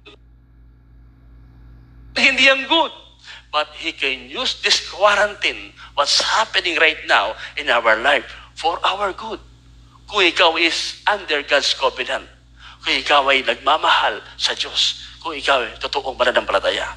Hindi 2.12 2.42
yan 2.44 2.68
good. 2.68 2.92
But 3.49 3.73
He 3.81 3.97
can 3.97 4.29
use 4.29 4.61
this 4.61 4.85
quarantine, 4.92 5.73
what's 5.97 6.21
happening 6.21 6.77
right 6.77 7.01
now 7.09 7.33
in 7.57 7.73
our 7.73 7.97
life, 8.05 8.29
for 8.53 8.77
our 8.85 9.16
good. 9.16 9.40
Kung 10.05 10.21
ikaw 10.21 10.61
is 10.61 11.01
under 11.09 11.40
God's 11.49 11.73
covenant. 11.73 12.29
Kung 12.85 12.92
ikaw 12.92 13.25
ay 13.33 13.40
nagmamahal 13.40 14.21
sa 14.37 14.53
Diyos. 14.53 15.01
Kung 15.25 15.33
ikaw 15.33 15.64
ay 15.64 15.81
totoong 15.81 16.16
mananampalataya. 16.16 16.92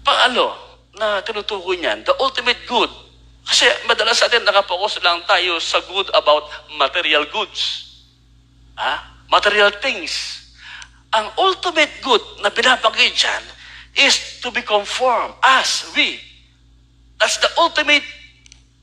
Pangalo 0.00 0.56
na 0.96 1.20
tinutukoy 1.20 1.76
niyan, 1.76 2.00
the 2.04 2.16
ultimate 2.16 2.64
good. 2.64 2.88
Kasi 3.44 3.68
madalas 3.84 4.16
sa 4.20 4.28
atin 4.28 4.44
nakapokus 4.44 4.96
lang 5.04 5.20
tayo 5.28 5.60
sa 5.60 5.84
good 5.84 6.08
about 6.16 6.48
material 6.80 7.28
goods. 7.28 7.91
Ha? 8.76 9.24
Material 9.28 9.72
things. 9.80 10.40
Ang 11.12 11.28
ultimate 11.36 11.92
good 12.00 12.24
na 12.40 12.48
binabanggit 12.48 13.12
dyan 13.12 13.44
is 13.96 14.40
to 14.40 14.48
be 14.48 14.64
conformed 14.64 15.36
as 15.44 15.88
we. 15.92 16.16
That's 17.20 17.36
the 17.36 17.52
ultimate 17.60 18.04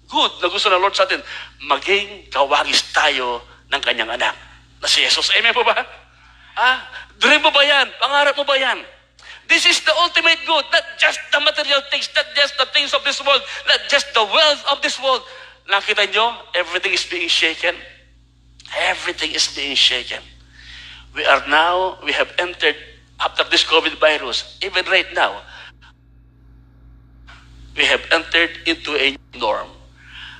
good 0.10 0.32
na 0.41 0.49
gusto 0.49 0.69
ng 0.69 0.82
Lord 0.82 0.93
sa 0.93 1.10
atin. 1.10 1.21
Maging 1.65 2.30
kawagis 2.30 2.93
tayo 2.93 3.41
ng 3.69 3.82
kanyang 3.82 4.13
anak 4.13 4.38
na 4.82 4.88
si 4.88 5.02
Jesus. 5.02 5.34
Amen 5.38 5.54
po 5.54 5.65
ba? 5.65 5.78
Ah, 6.58 6.86
dream 7.17 7.41
mo 7.41 7.49
ba 7.49 7.62
yan? 7.65 7.89
Pangarap 7.97 8.38
mo 8.38 8.45
ba 8.45 8.58
yan? 8.58 8.82
This 9.49 9.65
is 9.65 9.82
the 9.82 9.93
ultimate 10.06 10.38
good, 10.45 10.65
not 10.69 10.86
just 11.02 11.17
the 11.34 11.41
material 11.41 11.82
things, 11.89 12.06
not 12.13 12.30
just 12.38 12.54
the 12.62 12.69
things 12.69 12.93
of 12.93 13.02
this 13.02 13.17
world, 13.25 13.41
not 13.65 13.82
just 13.89 14.13
the 14.13 14.21
wealth 14.21 14.62
of 14.69 14.78
this 14.86 15.02
world. 15.02 15.25
Nakita 15.65 16.06
nyo, 16.13 16.38
everything 16.54 16.93
is 16.93 17.06
being 17.10 17.30
shaken. 17.30 17.73
Everything 18.78 19.32
is 19.32 19.48
being 19.56 19.76
shaken. 19.76 20.22
We 21.16 21.26
are 21.26 21.42
now, 21.48 21.98
we 22.06 22.14
have 22.14 22.30
entered 22.38 22.76
after 23.20 23.44
this 23.52 23.64
COVID 23.64 24.00
virus, 24.00 24.58
even 24.64 24.86
right 24.88 25.08
now, 25.14 25.42
we 27.76 27.84
have 27.86 28.04
entered 28.12 28.52
into 28.66 28.96
a 28.96 29.16
norm. 29.36 29.68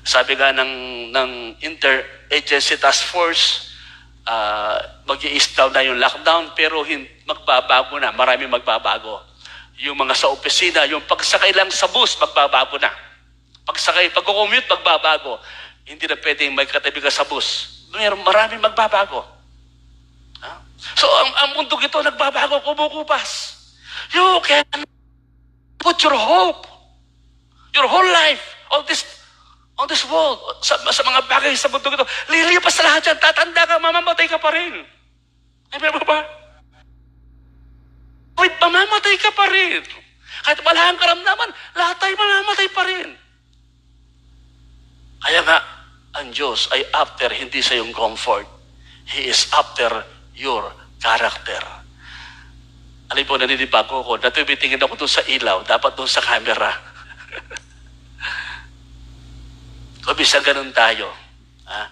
Sabi 0.04 0.39
nga 0.39 0.56
ng, 0.56 1.12
ng 1.12 1.30
Interagency 1.60 2.80
Task 2.80 3.04
Force, 3.12 3.76
uh, 4.24 4.80
mag 5.04 5.20
i 5.20 5.39
na 5.76 5.82
yung 5.84 6.00
lockdown, 6.00 6.56
pero 6.56 6.84
hin- 6.88 7.08
magbabago 7.28 8.00
na, 8.00 8.15
marami 8.15 8.48
magbabago. 8.48 9.28
Yung 9.80 9.96
mga 9.96 10.15
sa 10.15 10.28
opisina, 10.32 10.88
yung 10.88 11.04
pagsakay 11.04 11.52
lang 11.56 11.72
sa 11.72 11.88
bus, 11.88 12.15
magbabago 12.20 12.80
na. 12.80 12.92
Pagsakay, 13.68 14.12
pag-commute, 14.12 14.68
magbabago. 14.68 15.39
Hindi 15.84 16.08
na 16.08 16.18
pwedeng 16.20 16.56
may 16.56 16.68
katabi 16.68 17.00
ka 17.00 17.12
sa 17.12 17.24
bus. 17.24 17.79
Mayroon 17.93 18.21
marami 18.21 18.62
magbabago. 18.62 19.25
Ha? 20.45 20.52
So, 20.95 21.06
ang, 21.10 21.32
ang 21.36 21.49
mundo 21.58 21.75
ito, 21.82 21.99
nagbabago, 21.99 22.62
kumukupas. 22.62 23.58
You 24.13 24.39
can 24.45 24.86
put 25.82 25.97
your 26.06 26.15
hope, 26.15 26.65
your 27.73 27.88
whole 27.89 28.06
life 28.06 28.41
on 28.71 28.86
this 28.86 29.06
on 29.80 29.88
this 29.88 30.04
world, 30.12 30.43
sa, 30.60 30.75
sa 30.75 31.04
mga 31.08 31.23
bagay 31.32 31.56
sa 31.56 31.71
mundo 31.71 31.88
ito. 31.88 32.04
Lilipas 32.28 32.75
sa 32.75 32.84
lahat 32.84 33.02
yan, 33.08 33.17
tatanda 33.17 33.63
ka, 33.63 33.80
mamamatay 33.80 34.28
ka 34.28 34.36
pa 34.36 34.52
rin. 34.52 34.84
Amen 35.71 35.91
mo 35.95 36.04
ba? 36.04 36.19
Wait, 38.43 38.54
mamamatay 38.60 39.15
ka 39.23 39.32
pa 39.32 39.47
rin. 39.47 39.80
Kahit 40.43 40.60
wala 40.67 40.80
kang 40.91 40.99
karamdaman, 40.99 41.49
lahat 41.80 41.95
tayo 41.95 42.13
mamamatay 42.19 42.67
pa 42.75 42.84
rin. 42.91 43.08
Kaya 45.19 45.39
nga, 45.47 45.58
ang 46.19 46.36
Diyos 46.36 46.67
ay 46.75 46.84
after 46.91 47.32
hindi 47.32 47.63
sa 47.63 47.79
yung 47.79 47.95
comfort. 47.95 48.43
He 49.08 49.32
is 49.32 49.47
after 49.55 50.03
your 50.36 50.67
character. 50.99 51.63
Alam 53.10 53.25
po, 53.25 53.39
naninibago 53.39 54.03
ko 54.03 54.05
ko, 54.05 54.13
natubitingin 54.21 54.84
ako 54.84 54.99
doon 54.99 55.10
sa 55.10 55.25
ilaw, 55.25 55.65
dapat 55.65 55.97
doon 55.97 56.05
sa 56.05 56.21
camera. 56.21 56.69
Kung 60.05 60.13
bisa 60.13 60.38
ganun 60.45 60.69
tayo, 60.69 61.10
ha? 61.65 61.89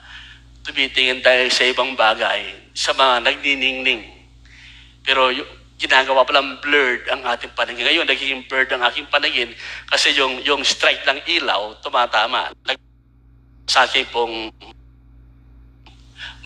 tumitingin 0.61 1.25
tayo 1.25 1.49
sa 1.49 1.65
ibang 1.65 1.97
bagay, 1.97 2.69
sa 2.75 2.93
mga 2.93 3.25
nagniningning. 3.25 4.05
Pero 5.01 5.33
yung, 5.33 5.57
ginagawa 5.77 6.25
palang 6.25 6.57
blurred 6.61 7.05
ang 7.09 7.21
ating 7.21 7.53
paningin. 7.53 7.85
Ngayon, 7.85 8.09
nagiging 8.09 8.41
blurred 8.49 8.73
ang 8.73 8.81
aking 8.89 9.05
paningin 9.13 9.53
kasi 9.85 10.09
yung, 10.17 10.41
yung 10.41 10.65
strike 10.65 11.05
ng 11.05 11.21
ilaw, 11.37 11.77
tumatama. 11.85 12.49
Sa 13.67 13.83
akin 13.83 14.07
pong 14.07 14.49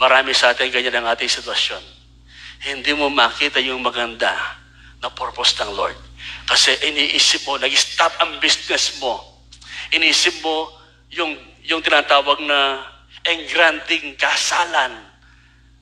marami 0.02 0.34
sa 0.34 0.52
atin 0.52 0.74
ganyan 0.74 1.06
ang 1.06 1.14
ating 1.14 1.30
sitwasyon. 1.30 1.82
Hindi 2.66 2.92
mo 2.98 3.14
makita 3.14 3.62
yung 3.62 3.86
maganda 3.86 4.34
na 5.02 5.10
purpose 5.14 5.54
ng 5.62 5.74
Lord. 5.78 5.98
Kasi 6.50 6.74
iniisip 6.82 7.46
mo, 7.46 7.58
nag-stop 7.58 8.14
ang 8.22 8.42
business 8.42 8.98
mo. 8.98 9.22
Iniisip 9.94 10.42
mo 10.42 10.70
yung, 11.14 11.38
yung 11.66 11.82
tinatawag 11.82 12.42
na 12.46 12.86
engranding 13.26 14.18
kasalan 14.18 14.94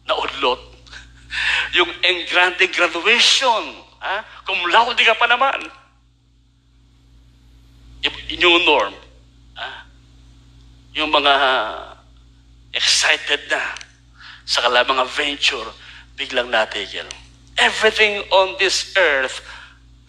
na 0.07 0.13
udlot. 0.15 0.59
yung 1.77 1.91
engranding 2.03 2.71
graduation. 2.71 3.63
Ha? 3.99 4.43
Kung 4.47 4.59
laude 4.71 4.99
ka 5.03 5.15
pa 5.15 5.27
naman. 5.27 5.59
Yung 8.39 8.63
norm. 8.63 8.95
Yung 10.99 11.15
mga 11.15 11.35
excited 12.75 13.47
na 13.47 13.71
sa 14.43 14.67
kala 14.67 14.83
mga 14.83 15.07
venture, 15.07 15.71
biglang 16.19 16.51
natigil. 16.51 17.07
Everything 17.55 18.19
on 18.35 18.59
this 18.59 18.91
earth 18.99 19.39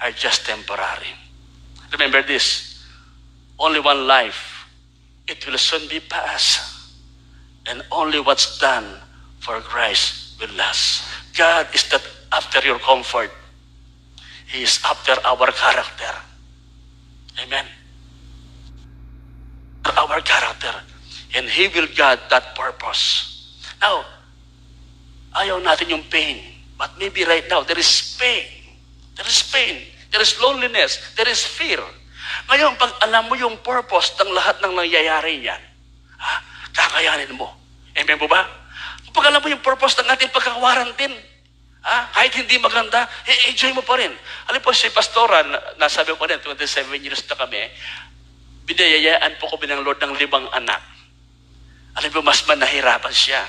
are 0.02 0.10
just 0.10 0.42
temporary. 0.50 1.14
Remember 1.94 2.26
this, 2.26 2.82
only 3.54 3.78
one 3.78 4.10
life. 4.10 4.66
It 5.30 5.46
will 5.46 5.58
soon 5.62 5.86
be 5.86 6.02
past. 6.02 6.58
And 7.70 7.86
only 7.94 8.18
what's 8.18 8.58
done 8.58 8.98
for 9.38 9.60
Christ 9.60 10.40
will 10.42 10.50
last. 10.58 11.06
God 11.38 11.70
is 11.70 11.86
not 11.92 12.02
after 12.32 12.66
your 12.66 12.82
comfort. 12.82 13.30
He 14.50 14.66
is 14.66 14.82
after 14.82 15.14
our 15.22 15.52
character. 15.54 16.18
Amen. 17.46 17.79
Our 19.84 20.20
character. 20.20 20.74
And 21.34 21.48
He 21.48 21.68
will 21.72 21.88
guard 21.96 22.20
that 22.28 22.52
purpose. 22.58 23.26
Now, 23.80 24.04
ayaw 25.36 25.62
natin 25.62 25.88
yung 25.88 26.04
pain. 26.10 26.42
But 26.76 26.96
maybe 26.96 27.24
right 27.28 27.44
now, 27.48 27.60
there 27.64 27.78
is 27.78 28.16
pain. 28.16 28.44
There 29.16 29.28
is 29.28 29.44
pain. 29.48 29.84
There 30.10 30.20
is 30.20 30.36
loneliness. 30.40 31.14
There 31.14 31.28
is 31.28 31.44
fear. 31.44 31.80
Ngayon, 32.48 32.80
pag 32.80 32.98
alam 33.04 33.28
mo 33.28 33.34
yung 33.36 33.60
purpose 33.62 34.16
ng 34.18 34.30
lahat 34.32 34.58
ng 34.64 34.72
nangyayari 34.74 35.38
niyan, 35.38 35.62
ha, 36.18 36.40
kakayanin 36.74 37.36
mo. 37.36 37.52
Amen 37.94 38.18
po 38.18 38.26
ba? 38.26 38.46
Pag 39.10 39.24
alam 39.28 39.42
mo 39.42 39.48
yung 39.50 39.62
purpose 39.62 39.98
ng 39.98 40.08
ating 40.08 40.30
pagkakawarantin, 40.30 41.14
ha, 41.82 42.10
kahit 42.14 42.32
hindi 42.38 42.56
maganda, 42.58 43.06
eh, 43.26 43.50
enjoy 43.50 43.74
mo 43.74 43.82
pa 43.82 43.98
rin. 43.98 44.14
Alam 44.50 44.60
po, 44.62 44.70
si 44.74 44.90
Pastora, 44.90 45.42
nasabi 45.78 46.14
ko 46.14 46.26
rin, 46.26 46.38
27 46.42 46.90
years 47.02 47.22
na 47.26 47.34
kami, 47.34 47.60
binayayaan 48.70 49.34
po 49.42 49.50
kami 49.50 49.66
ng 49.66 49.82
Lord 49.82 49.98
ng 49.98 50.14
limang 50.14 50.46
anak. 50.54 50.78
Alam 51.98 52.10
mo, 52.14 52.30
mas 52.30 52.46
man 52.46 52.62
nahirapan 52.62 53.10
siya. 53.10 53.42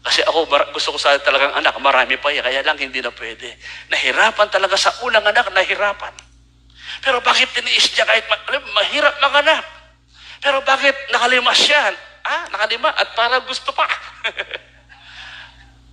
Kasi 0.00 0.24
ako, 0.24 0.48
gusto 0.72 0.96
ko 0.96 0.98
sa 1.02 1.18
talagang 1.20 1.52
anak, 1.52 1.76
marami 1.82 2.16
pa 2.16 2.32
yan, 2.32 2.40
kaya 2.40 2.64
lang 2.64 2.80
hindi 2.80 3.04
na 3.04 3.12
pwede. 3.12 3.52
Nahirapan 3.92 4.48
talaga 4.48 4.78
sa 4.80 4.96
unang 5.04 5.28
anak, 5.28 5.52
nahirapan. 5.52 6.14
Pero 7.04 7.20
bakit 7.20 7.52
tiniis 7.52 7.92
niya 7.92 8.08
kahit 8.08 8.24
ma- 8.30 8.44
alam, 8.48 8.62
mahirap 8.72 9.14
manganak? 9.20 9.64
Pero 10.40 10.62
bakit 10.62 10.94
nakalima 11.12 11.52
siya? 11.52 11.92
Ah, 12.22 12.48
nakalima 12.48 12.94
at 12.94 13.12
para 13.12 13.42
gusto 13.44 13.74
pa. 13.74 13.84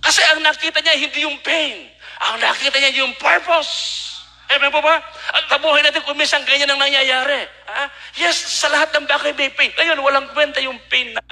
Kasi 0.04 0.20
ang 0.30 0.40
nakita 0.40 0.78
niya 0.80 0.94
hindi 0.94 1.26
yung 1.26 1.36
pain. 1.42 1.90
Ang 2.30 2.38
nakita 2.38 2.78
niya 2.80 3.02
yung 3.02 3.12
purpose. 3.18 4.13
Amen 4.52 4.68
po 4.68 4.84
ba? 4.84 5.00
At 5.32 5.48
tabuhay 5.48 5.80
natin 5.80 6.04
kung 6.04 6.20
minsan 6.20 6.44
ganyan 6.44 6.68
ang 6.68 6.80
nangyayari. 6.80 7.48
Ah? 7.64 7.88
Yes, 8.20 8.36
sa 8.36 8.68
lahat 8.68 8.92
ng 8.92 9.08
bagay 9.08 9.32
may 9.32 9.48
pain. 9.50 9.72
Ngayon, 9.72 9.98
walang 10.04 10.28
kwenta 10.36 10.60
yung 10.60 10.76
pain 10.92 11.16
na 11.16 11.22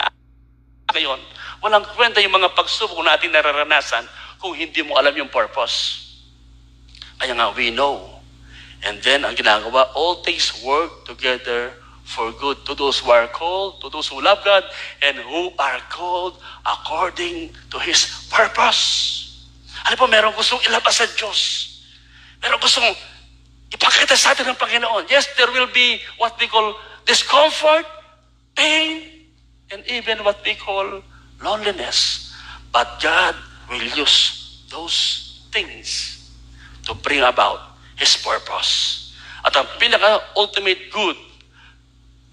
ngayon. 0.93 1.21
Walang 1.61 1.85
kwenta 1.93 2.21
yung 2.25 2.35
mga 2.35 2.53
pagsubok 2.57 3.01
na 3.05 3.17
ating 3.17 3.33
nararanasan 3.33 4.05
kung 4.41 4.57
hindi 4.57 4.83
mo 4.83 4.97
alam 4.97 5.15
yung 5.15 5.31
purpose. 5.31 6.09
Kaya 7.21 7.37
nga, 7.39 7.55
we 7.55 7.71
know. 7.71 8.19
And 8.83 8.99
then, 9.01 9.23
ang 9.23 9.39
ginagawa, 9.39 9.95
all 9.95 10.27
things 10.27 10.51
work 10.67 11.07
together 11.07 11.71
for 12.03 12.35
good 12.35 12.67
to 12.67 12.75
those 12.75 12.99
who 12.99 13.15
are 13.15 13.31
called, 13.31 13.79
to 13.81 13.89
those 13.89 14.11
who 14.11 14.19
love 14.19 14.43
God, 14.43 14.67
and 15.01 15.17
who 15.23 15.55
are 15.55 15.79
called 15.87 16.43
according 16.67 17.55
to 17.71 17.79
His 17.79 18.27
purpose. 18.27 19.47
Ano 19.87 19.95
po, 19.95 20.11
meron 20.11 20.35
gustong 20.35 20.61
ilabas 20.67 20.99
sa 20.99 21.07
Diyos. 21.07 21.72
Meron 22.43 22.59
gustong 22.59 22.91
ipakita 23.71 24.19
sa 24.19 24.35
atin 24.35 24.51
ng 24.51 24.59
Panginoon. 24.59 25.07
Yes, 25.07 25.31
there 25.39 25.49
will 25.55 25.71
be 25.71 26.03
what 26.19 26.35
we 26.43 26.51
call 26.51 26.75
discomfort, 27.07 27.87
pain, 28.59 29.07
and 29.71 29.81
even 29.87 30.21
what 30.27 30.43
we 30.45 30.59
call 30.59 31.01
loneliness. 31.39 32.31
But 32.75 32.99
God 32.99 33.39
will 33.71 33.87
use 33.95 34.67
those 34.69 35.47
things 35.55 36.19
to 36.85 36.99
bring 36.99 37.23
about 37.23 37.79
His 37.97 38.19
purpose. 38.19 39.15
At 39.47 39.55
ang 39.55 39.71
pinaka-ultimate 39.79 40.91
good 40.91 41.19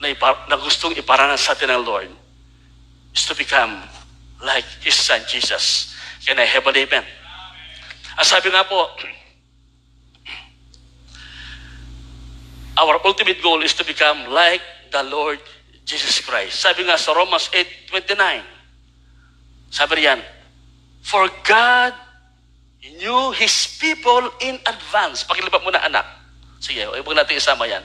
na, 0.02 0.10
ipar- 0.10 0.50
na 0.50 0.58
gustong 0.58 0.98
iparanas 0.98 1.46
sa 1.46 1.54
atin 1.54 1.70
ng 1.70 1.86
Lord 1.86 2.10
is 3.14 3.26
to 3.30 3.38
become 3.38 3.82
like 4.42 4.66
His 4.82 4.96
Son 4.96 5.22
Jesus. 5.30 5.94
Can 6.26 6.40
I 6.40 6.48
have 6.50 6.66
an 6.66 6.76
amen? 6.76 7.06
Ang 8.20 8.28
sabi 8.28 8.52
nga 8.52 8.68
po, 8.68 8.90
our 12.80 12.96
ultimate 13.04 13.44
goal 13.44 13.62
is 13.62 13.76
to 13.76 13.84
become 13.84 14.32
like 14.32 14.62
the 14.92 15.04
Lord 15.04 15.40
Jesus 15.84 16.24
Christ. 16.24 16.64
Sabi 16.64 16.88
nga 16.88 16.96
sa 16.96 17.12
Romans 17.12 17.52
8.29, 17.52 18.16
sabi 19.70 19.94
riyan, 20.00 20.24
For 21.04 21.28
God 21.44 21.94
knew 23.04 23.36
His 23.36 23.68
people 23.78 24.32
in 24.40 24.56
advance. 24.64 25.28
Pakilipat 25.28 25.62
mo 25.62 25.76
na 25.76 25.84
anak. 25.84 26.08
Sige, 26.64 26.88
huwag 26.88 27.16
natin 27.16 27.36
isama 27.36 27.68
yan. 27.68 27.84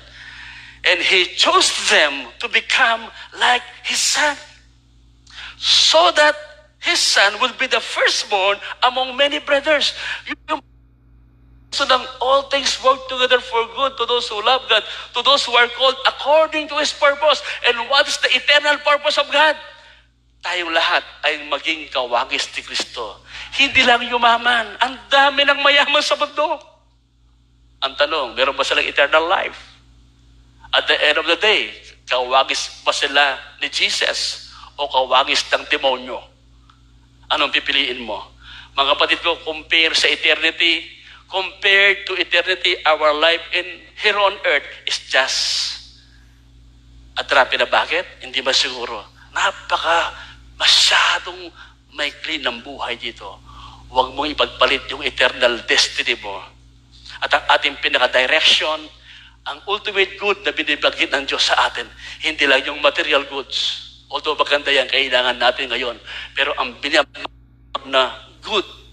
And 0.85 1.01
He 1.03 1.33
chose 1.35 1.73
them 1.91 2.31
to 2.39 2.47
become 2.47 3.11
like 3.41 3.65
His 3.83 3.99
Son. 3.99 4.37
So 5.59 6.13
that 6.15 6.37
His 6.79 7.01
Son 7.01 7.41
will 7.41 7.55
be 7.57 7.67
the 7.67 7.81
firstborn 7.81 8.61
among 8.85 9.17
many 9.17 9.41
brothers. 9.41 9.97
Yung 10.29 10.61
so 11.75 11.83
that 11.85 11.99
all 12.23 12.47
things 12.47 12.79
work 12.79 13.03
together 13.11 13.43
for 13.43 13.67
good 13.75 13.99
to 13.99 14.07
those 14.07 14.31
who 14.31 14.39
love 14.47 14.63
God, 14.71 14.87
to 15.19 15.21
those 15.27 15.43
who 15.43 15.53
are 15.59 15.67
called 15.75 15.99
according 16.07 16.71
to 16.71 16.79
His 16.79 16.95
purpose. 16.95 17.43
And 17.67 17.91
what 17.91 18.07
is 18.07 18.15
the 18.23 18.31
eternal 18.31 18.79
purpose 18.79 19.19
of 19.19 19.27
God? 19.35 19.59
Tayong 20.47 20.71
lahat 20.71 21.03
ay 21.27 21.51
maging 21.51 21.91
kawagis 21.91 22.47
ni 22.55 22.63
Kristo. 22.63 23.19
Hindi 23.59 23.83
lang 23.83 24.07
yumaman. 24.07 24.79
Ang 24.79 24.95
dami 25.11 25.43
ng 25.43 25.59
mayaman 25.59 26.05
sa 26.05 26.15
mundo. 26.15 26.63
Ang 27.83 27.99
tanong, 27.99 28.39
meron 28.39 28.55
ba 28.55 28.63
silang 28.63 28.87
eternal 28.87 29.27
life? 29.27 29.75
At 30.71 30.87
the 30.87 30.97
end 31.01 31.19
of 31.19 31.27
the 31.27 31.37
day, 31.37 31.75
kawagis 32.07 32.85
ba 32.87 32.93
sila 32.95 33.41
ni 33.59 33.67
Jesus 33.73 34.53
o 34.79 34.87
kawagis 34.87 35.43
ng 35.51 35.67
demonyo? 35.67 36.21
Anong 37.33 37.51
pipiliin 37.51 38.05
mo? 38.05 38.21
Mga 38.75 38.99
kapatid 38.99 39.19
ko, 39.23 39.39
compare 39.47 39.95
sa 39.95 40.11
eternity, 40.11 40.83
compared 41.29 42.07
to 42.07 42.15
eternity, 42.19 42.79
our 42.85 43.13
life 43.17 43.43
in 43.53 43.67
here 43.99 44.19
on 44.19 44.35
earth 44.47 44.67
is 44.87 44.99
just 45.09 45.39
a 47.19 47.25
drop 47.25 47.53
in 47.55 47.63
a 47.63 47.69
bucket. 47.69 48.07
Hindi 48.21 48.43
ba 48.43 48.51
siguro? 48.51 49.03
Napaka 49.35 50.15
masyadong 50.59 51.51
maikli 51.95 52.43
ng 52.43 52.63
buhay 52.63 52.99
dito. 52.99 53.39
Huwag 53.91 54.15
mong 54.15 54.35
ipagpalit 54.35 54.91
yung 54.91 55.03
eternal 55.07 55.63
destiny 55.67 56.19
mo. 56.19 56.43
At 57.23 57.31
ang 57.31 57.45
ating 57.55 57.79
pinaka-direction, 57.79 58.91
ang 59.45 59.59
ultimate 59.71 60.19
good 60.19 60.43
na 60.43 60.51
binibagit 60.51 61.13
ng 61.15 61.25
Diyos 61.29 61.47
sa 61.47 61.71
atin, 61.71 61.87
hindi 62.27 62.45
lang 62.49 62.65
yung 62.67 62.83
material 62.83 63.23
goods. 63.31 63.87
Although 64.11 64.35
maganda 64.39 64.75
yan, 64.75 64.91
kailangan 64.91 65.39
natin 65.39 65.71
ngayon. 65.71 65.97
Pero 66.35 66.55
ang 66.59 66.79
binibagit 66.83 67.31
na 67.87 68.15
good 68.43 68.84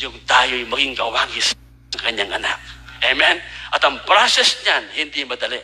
yung 0.00 0.16
tayo'y 0.24 0.64
maging 0.64 0.96
kawangis 0.96 1.52
ng 1.92 2.02
kanyang 2.02 2.32
anak. 2.40 2.58
Amen? 3.04 3.40
At 3.72 3.80
ang 3.84 4.00
process 4.04 4.60
niyan, 4.64 4.84
hindi 4.96 5.24
madali. 5.24 5.60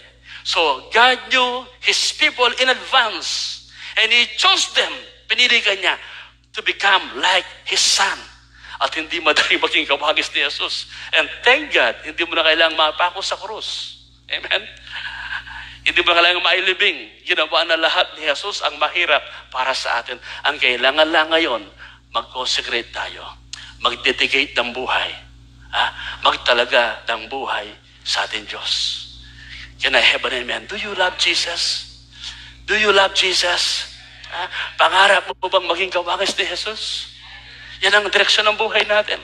So, 0.46 0.86
God 0.94 1.18
knew 1.28 1.66
His 1.82 2.14
people 2.14 2.48
in 2.62 2.70
advance. 2.70 3.52
And 3.96 4.12
He 4.12 4.28
chose 4.36 4.70
them, 4.76 4.92
pinili 5.26 5.58
ka 5.64 5.74
niya, 5.74 5.98
to 6.54 6.60
become 6.62 7.02
like 7.18 7.44
His 7.66 7.82
Son. 7.82 8.16
At 8.80 8.92
hindi 8.92 9.20
madali 9.20 9.56
maging 9.64 9.88
kawangis 9.88 10.30
ni 10.32 10.44
Jesus. 10.44 10.86
And 11.16 11.26
thank 11.42 11.72
God, 11.72 11.96
hindi 12.04 12.22
mo 12.24 12.36
na 12.36 12.44
kailangang 12.44 12.78
mapako 12.78 13.20
sa 13.24 13.36
krus. 13.36 14.00
Amen? 14.30 14.62
Hindi 15.86 16.00
mo 16.02 16.12
na 16.12 16.18
kailangang 16.20 16.46
mailibing. 16.46 16.98
Ginawa 17.26 17.66
na 17.66 17.76
lahat 17.76 18.16
ni 18.16 18.28
Jesus 18.28 18.62
ang 18.62 18.76
mahirap 18.78 19.24
para 19.50 19.72
sa 19.74 20.00
atin. 20.00 20.20
Ang 20.46 20.56
kailangan 20.60 21.08
lang 21.10 21.28
ngayon, 21.32 21.62
mag-consecrate 22.14 22.92
tayo 22.94 23.45
magdedicate 23.80 24.56
ng 24.56 24.72
buhay. 24.72 25.10
Ah, 25.72 25.92
magtalaga 26.24 27.04
ng 27.10 27.28
buhay 27.28 27.68
sa 28.06 28.24
ating 28.24 28.48
Diyos. 28.48 29.02
Can 29.76 29.92
I 29.92 30.00
have 30.00 30.24
an 30.24 30.32
amen? 30.32 30.64
Do 30.64 30.80
you 30.80 30.96
love 30.96 31.20
Jesus? 31.20 31.84
Do 32.64 32.74
you 32.78 32.90
love 32.90 33.12
Jesus? 33.12 33.92
Ah, 34.32 34.48
pangarap 34.80 35.28
mo 35.28 35.46
bang 35.46 35.66
maging 35.68 35.92
kawangis 35.92 36.32
ni 36.38 36.48
Jesus? 36.48 37.12
Yan 37.84 37.92
ang 37.92 38.08
direksyon 38.08 38.48
ng 38.48 38.56
buhay 38.56 38.88
natin. 38.88 39.20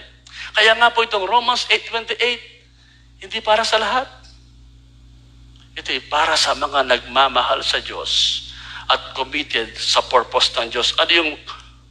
Kaya 0.52 0.76
nga 0.76 0.92
po 0.92 1.00
itong 1.00 1.24
Romans 1.24 1.64
8.28, 1.70 3.24
hindi 3.24 3.38
para 3.40 3.64
sa 3.64 3.80
lahat. 3.80 4.04
Ito 5.72 5.88
ay 5.88 6.04
para 6.12 6.36
sa 6.36 6.52
mga 6.52 6.84
nagmamahal 6.84 7.64
sa 7.64 7.80
Diyos 7.80 8.44
at 8.92 9.16
committed 9.16 9.72
sa 9.80 10.04
purpose 10.04 10.52
ng 10.60 10.68
Diyos. 10.68 10.92
Ano 11.00 11.12
yung 11.16 11.32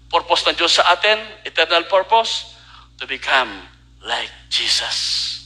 purpose 0.05 0.45
ng 0.45 0.55
Diyos 0.59 0.77
sa 0.77 0.93
atin? 0.93 1.17
Eternal 1.41 1.89
purpose? 1.89 2.50
To 3.01 3.09
become 3.09 3.49
like 4.05 4.29
Jesus. 4.53 5.41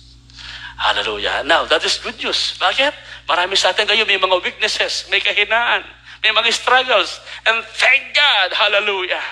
Hallelujah. 0.75 1.43
Now, 1.47 1.63
that 1.65 1.79
is 1.87 1.97
good 2.03 2.19
news. 2.19 2.59
Bakit? 2.59 2.91
Marami 3.31 3.55
sa 3.55 3.71
atin 3.71 3.87
kayo 3.87 4.03
may 4.03 4.19
mga 4.19 4.43
weaknesses, 4.43 5.07
may 5.07 5.23
kahinaan, 5.23 5.87
may 6.19 6.35
mga 6.35 6.51
struggles. 6.51 7.23
And 7.47 7.63
thank 7.79 8.11
God, 8.11 8.51
hallelujah. 8.51 9.23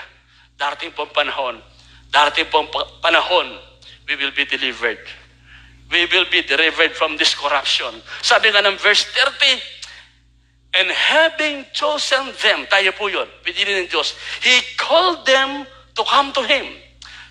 Darating 0.56 0.96
pong 0.96 1.12
panahon, 1.12 1.60
darating 2.10 2.48
pong 2.48 2.72
panahon, 3.04 3.60
we 4.08 4.16
will 4.16 4.32
be 4.32 4.48
delivered. 4.48 5.04
We 5.92 6.08
will 6.08 6.26
be 6.32 6.42
delivered 6.48 6.96
from 6.96 7.20
this 7.20 7.36
corruption. 7.36 8.02
Sabi 8.24 8.56
nga 8.56 8.64
ng 8.64 8.80
verse 8.80 9.04
30, 9.12 9.84
And 10.74 10.90
having 10.90 11.70
chosen 11.70 12.34
them, 12.42 12.66
tayo 12.66 12.90
po 12.98 13.06
yun, 13.06 13.30
pinili 13.46 13.86
ng 13.86 13.92
Diyos, 13.94 14.18
He 14.42 14.58
called 14.74 15.22
them 15.28 15.70
to 15.94 16.02
come 16.08 16.34
to 16.34 16.42
Him. 16.42 16.66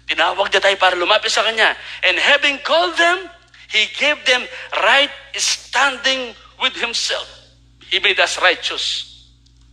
Tinawag 0.06 0.50
niya 0.50 0.60
tayo 0.60 0.76
para 0.76 0.98
lumapit 0.98 1.30
sa 1.30 1.46
Kanya. 1.46 1.76
And 2.04 2.18
having 2.18 2.58
called 2.66 2.96
them, 2.98 3.30
He 3.72 3.88
gave 3.96 4.20
them 4.28 4.44
right 4.84 5.12
standing 5.32 6.36
with 6.60 6.76
Himself. 6.76 7.24
He 7.88 7.98
made 8.00 8.20
us 8.20 8.36
righteous. 8.42 9.08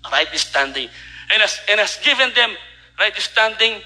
Right 0.08 0.32
standing. 0.40 0.88
And 1.30 1.40
has, 1.44 1.60
and 1.68 1.80
has 1.80 2.00
given 2.00 2.32
them 2.34 2.56
right 2.98 3.16
standing. 3.20 3.84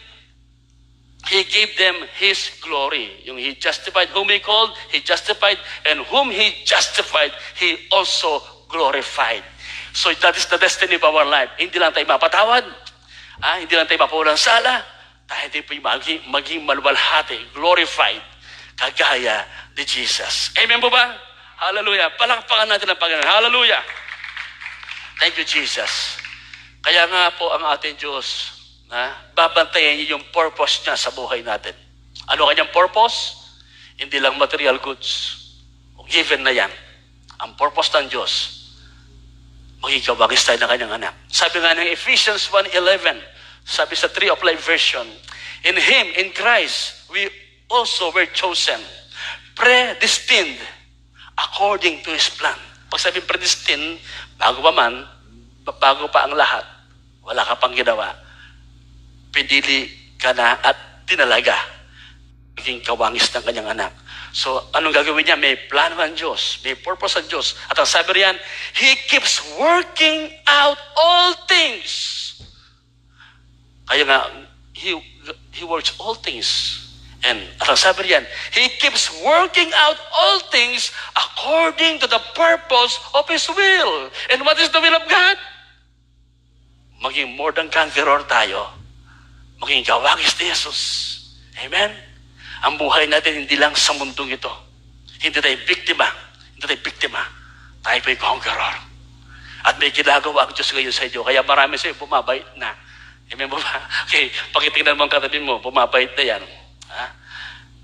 He 1.25 1.43
gave 1.47 1.73
them 1.77 1.95
His 2.19 2.51
glory. 2.61 3.23
Yung 3.25 3.39
He 3.39 3.55
justified 3.55 4.09
whom 4.13 4.29
He 4.29 4.39
called, 4.39 4.77
He 4.91 4.99
justified. 4.99 5.57
And 5.87 6.05
whom 6.11 6.29
He 6.29 6.53
justified, 6.65 7.31
He 7.57 7.89
also 7.89 8.41
glorified. 8.69 9.43
So 9.93 10.13
that 10.13 10.37
is 10.37 10.45
the 10.49 10.57
destiny 10.57 10.95
of 10.95 11.03
our 11.05 11.25
life. 11.25 11.53
Hindi 11.57 11.77
lang 11.77 11.93
tayo 11.93 12.05
mapatawad. 12.09 12.65
Ah, 13.41 13.61
hindi 13.61 13.73
lang 13.73 13.85
tayo 13.85 14.01
mapulang 14.01 14.37
sala. 14.37 14.92
Tayo 15.27 15.45
tayo 15.49 15.63
po 15.63 15.73
maging, 15.73 16.21
maging 16.27 16.61
maluwalhati, 16.67 17.39
glorified, 17.55 18.21
kagaya 18.75 19.47
ni 19.73 19.83
Jesus. 19.87 20.51
Amen 20.59 20.83
po 20.83 20.91
ba? 20.91 21.15
Hallelujah. 21.63 22.11
Palakpakan 22.19 22.67
natin 22.67 22.91
ang 22.91 22.99
Panginoon. 22.99 23.23
Hallelujah. 23.23 23.79
Thank 25.23 25.39
you, 25.39 25.47
Jesus. 25.47 26.19
Kaya 26.83 27.07
nga 27.07 27.31
po 27.39 27.55
ang 27.55 27.63
ating 27.71 27.95
Diyos, 27.95 28.59
na 28.93 29.09
babantayan 29.33 29.97
niya 29.97 30.13
yung 30.13 30.25
purpose 30.29 30.85
niya 30.85 30.93
sa 30.93 31.09
buhay 31.09 31.41
natin. 31.41 31.73
Ano 32.29 32.45
kanyang 32.45 32.69
purpose? 32.69 33.41
Hindi 33.97 34.21
lang 34.21 34.37
material 34.37 34.77
goods. 34.77 35.41
Given 36.05 36.45
na 36.45 36.53
yan. 36.53 36.69
Ang 37.41 37.57
purpose 37.57 37.89
ng 37.97 38.11
Diyos, 38.11 38.31
maging 39.81 40.03
kawagis 40.13 40.45
tayo 40.45 40.61
ng 40.61 40.69
kanyang 40.69 40.93
anak. 41.01 41.13
Sabi 41.25 41.57
nga 41.57 41.73
ng 41.73 41.89
Ephesians 41.89 42.45
1.11, 42.53 43.17
sabi 43.63 43.95
sa 43.95 44.11
Tree 44.11 44.29
of 44.29 44.43
Life 44.43 44.63
version, 44.63 45.07
In 45.63 45.79
Him, 45.79 46.05
in 46.19 46.35
Christ, 46.35 47.07
we 47.11 47.27
also 47.71 48.11
were 48.11 48.27
chosen, 48.29 48.79
predestined, 49.55 50.59
according 51.39 52.03
to 52.03 52.11
His 52.11 52.27
plan. 52.35 52.59
Pag 52.91 52.99
sabi 52.99 53.23
predestined, 53.23 53.97
bago 54.35 54.59
pa 54.59 54.73
man, 54.75 55.07
bago 55.63 56.11
pa 56.11 56.27
ang 56.27 56.35
lahat, 56.35 56.67
wala 57.23 57.41
ka 57.47 57.55
pang 57.55 57.71
ginawa, 57.71 58.11
pinili 59.31 59.87
ka 60.19 60.35
na 60.35 60.59
at 60.59 61.07
tinalaga 61.07 61.55
maging 62.53 62.85
kawangis 62.85 63.33
ng 63.33 63.43
kanyang 63.43 63.69
anak. 63.73 63.91
So, 64.33 64.69
anong 64.73 64.93
gagawin 64.93 65.25
niya? 65.25 65.37
May 65.37 65.57
plano 65.69 65.97
ng 65.97 66.17
Diyos. 66.17 66.61
May 66.65 66.73
purpose 66.73 67.21
ng 67.21 67.29
Diyos. 67.29 67.53
At 67.69 67.77
ang 67.77 67.85
sabi 67.85 68.17
riyan, 68.21 68.37
He 68.73 68.97
keeps 69.05 69.41
working 69.57 70.33
out 70.49 70.77
all 70.97 71.37
things. 71.45 72.21
Kaya 73.87 74.03
nga, 74.07 74.29
He, 74.73 74.97
he 75.53 75.63
works 75.63 75.93
all 76.01 76.15
things. 76.17 76.79
And 77.23 77.39
ang 77.63 77.79
sabi 77.79 78.11
riyan, 78.11 78.27
He 78.51 78.67
keeps 78.83 79.07
working 79.23 79.71
out 79.71 79.95
all 80.11 80.43
things 80.51 80.91
according 81.15 82.03
to 82.03 82.07
the 82.07 82.19
purpose 82.35 82.99
of 83.15 83.23
His 83.31 83.47
will. 83.47 84.11
And 84.27 84.43
what 84.43 84.59
is 84.59 84.67
the 84.75 84.83
will 84.83 84.95
of 84.95 85.07
God? 85.07 85.37
Maging 86.99 87.35
more 87.39 87.55
than 87.55 87.71
conqueror 87.71 88.27
tayo. 88.27 88.67
Maging 89.63 89.87
kawagis 89.87 90.35
ni 90.39 90.51
Jesus. 90.51 90.79
Amen? 91.63 91.95
Ang 92.63 92.75
buhay 92.75 93.07
natin 93.07 93.43
hindi 93.43 93.55
lang 93.55 93.75
sa 93.75 93.95
mundong 93.95 94.35
ito. 94.35 94.51
Hindi 95.23 95.39
tayo 95.39 95.55
biktima. 95.63 96.07
Hindi 96.55 96.63
tayo 96.67 96.81
biktima. 96.83 97.23
Tayo 97.83 97.99
po'y 98.03 98.19
conqueror. 98.19 98.75
At 99.63 99.79
may 99.79 99.95
ginagawa 99.95 100.47
ang 100.47 100.51
Diyos 100.51 100.71
ngayon 100.75 100.91
sa 100.91 101.07
inyo. 101.07 101.23
Kaya 101.23 101.39
marami 101.43 101.79
sa 101.79 101.87
inyo 101.87 101.99
bumabait 102.03 102.43
na. 102.59 102.75
Amen 103.31 103.47
mo 103.47 103.55
ba? 103.55 103.79
Okay, 104.09 104.27
pakitingnan 104.51 104.99
mo 104.99 105.07
ang 105.07 105.13
katabi 105.13 105.39
mo, 105.39 105.63
bumabait 105.63 106.11
na 106.19 106.23
yan. 106.35 106.43
Ha? 106.91 107.05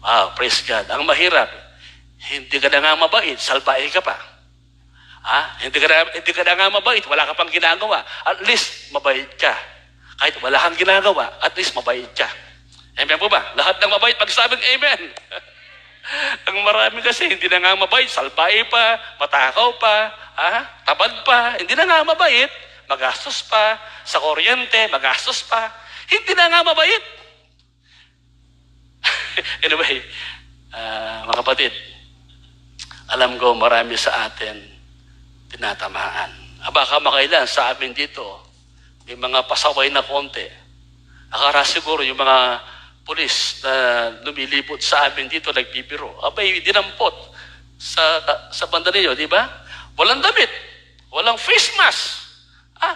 Wow, 0.03 0.25
praise 0.35 0.59
God. 0.67 0.85
Ang 0.91 1.07
mahirap, 1.07 1.47
hindi 2.19 2.57
ka 2.59 2.67
na 2.67 2.83
nga 2.83 2.99
mabait, 2.99 3.39
salbahe 3.39 3.87
ka 3.87 4.03
pa. 4.03 4.15
Ha? 5.23 5.63
Hindi 5.63 5.77
ka, 5.79 5.87
na, 5.87 6.07
hindi 6.11 6.31
ka 6.31 6.43
na 6.43 6.53
nga 6.55 6.67
mabait, 6.71 7.03
wala 7.07 7.27
ka 7.27 7.33
pang 7.35 7.51
ginagawa. 7.51 8.03
At 8.27 8.43
least, 8.43 8.91
mabait 8.91 9.27
ka. 9.39 9.55
Kahit 10.19 10.35
wala 10.43 10.59
kang 10.59 10.75
ginagawa, 10.75 11.31
at 11.39 11.55
least 11.55 11.71
mabait 11.75 12.07
ka. 12.11 12.27
Amen 12.99 13.15
po 13.15 13.31
ba? 13.31 13.55
Lahat 13.55 13.79
ng 13.79 13.91
mabait, 13.91 14.19
pagsabing 14.19 14.59
amen. 14.59 15.01
Ang 16.49 16.57
marami 16.65 16.99
kasi, 16.99 17.31
hindi 17.31 17.47
na 17.47 17.63
nga 17.63 17.79
mabait, 17.79 18.11
salbahe 18.11 18.67
pa, 18.67 18.99
matakaw 19.19 19.75
pa, 19.79 19.95
ha? 20.35 20.51
tabad 20.83 21.13
pa, 21.23 21.55
hindi 21.59 21.75
na 21.75 21.87
nga 21.87 22.03
mabait, 22.03 22.51
magastos 22.89 23.45
pa, 23.45 23.77
sa 24.01 24.17
kuryente, 24.17 24.89
magastos 24.89 25.45
pa, 25.45 25.69
hindi 26.09 26.33
na 26.33 26.49
nga 26.49 26.65
mabait. 26.65 27.05
anyway, 29.65 30.01
uh, 30.73 31.29
mga 31.29 31.37
kapatid, 31.45 31.73
alam 33.13 33.37
ko 33.37 33.53
marami 33.53 33.93
sa 33.93 34.25
atin 34.25 34.57
tinatamaan. 35.53 36.33
Ah, 36.65 36.73
baka 36.73 36.97
makailan 36.97 37.45
sa 37.45 37.71
amin 37.73 37.93
dito, 37.93 38.25
may 39.05 39.15
mga 39.15 39.45
pasaway 39.45 39.89
na 39.93 40.05
konti. 40.05 40.45
Akara 41.29 41.61
siguro 41.61 42.01
yung 42.01 42.17
mga 42.17 42.61
pulis 43.05 43.61
na 43.65 43.73
lumilipot 44.25 44.81
sa 44.81 45.09
amin 45.09 45.29
dito, 45.29 45.49
nagbibiro. 45.49 46.21
Abay, 46.25 46.61
dinampot 46.61 47.33
sa, 47.77 48.01
sa 48.53 48.69
banda 48.69 48.93
ninyo, 48.93 49.17
di 49.17 49.25
ba? 49.25 49.45
Walang 49.97 50.21
damit. 50.21 50.51
Walang 51.09 51.41
face 51.41 51.73
mask. 51.77 52.28
Ah, 52.79 52.95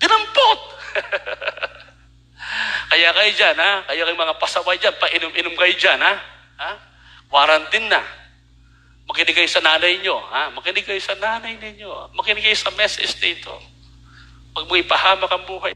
dinampot. 0.00 0.60
Kaya 2.90 3.14
kayo 3.14 3.30
dyan, 3.30 3.56
ha? 3.56 3.86
Kaya 3.86 4.02
kayo 4.02 4.18
mga 4.18 4.38
pasaway 4.42 4.76
dyan, 4.82 4.94
painom-inom 4.98 5.54
kayo 5.54 5.74
dyan, 5.78 6.00
ha? 6.02 6.14
ha? 6.58 6.70
Quarantine 7.30 7.86
na. 7.86 8.02
Makinig 9.06 9.34
kayo 9.34 9.50
sa 9.50 9.62
nanay 9.62 9.98
nyo, 10.02 10.18
ha? 10.30 10.50
Makinig 10.54 10.86
kayo 10.86 11.02
sa 11.02 11.18
nanay 11.18 11.58
ninyo. 11.58 12.14
Makinig 12.14 12.46
kayo 12.46 12.58
sa 12.58 12.74
message 12.74 13.18
dito. 13.18 13.50
Huwag 14.54 14.66
mo 14.66 14.74
ipahamak 14.78 15.30
ang 15.30 15.46
buhay. 15.46 15.74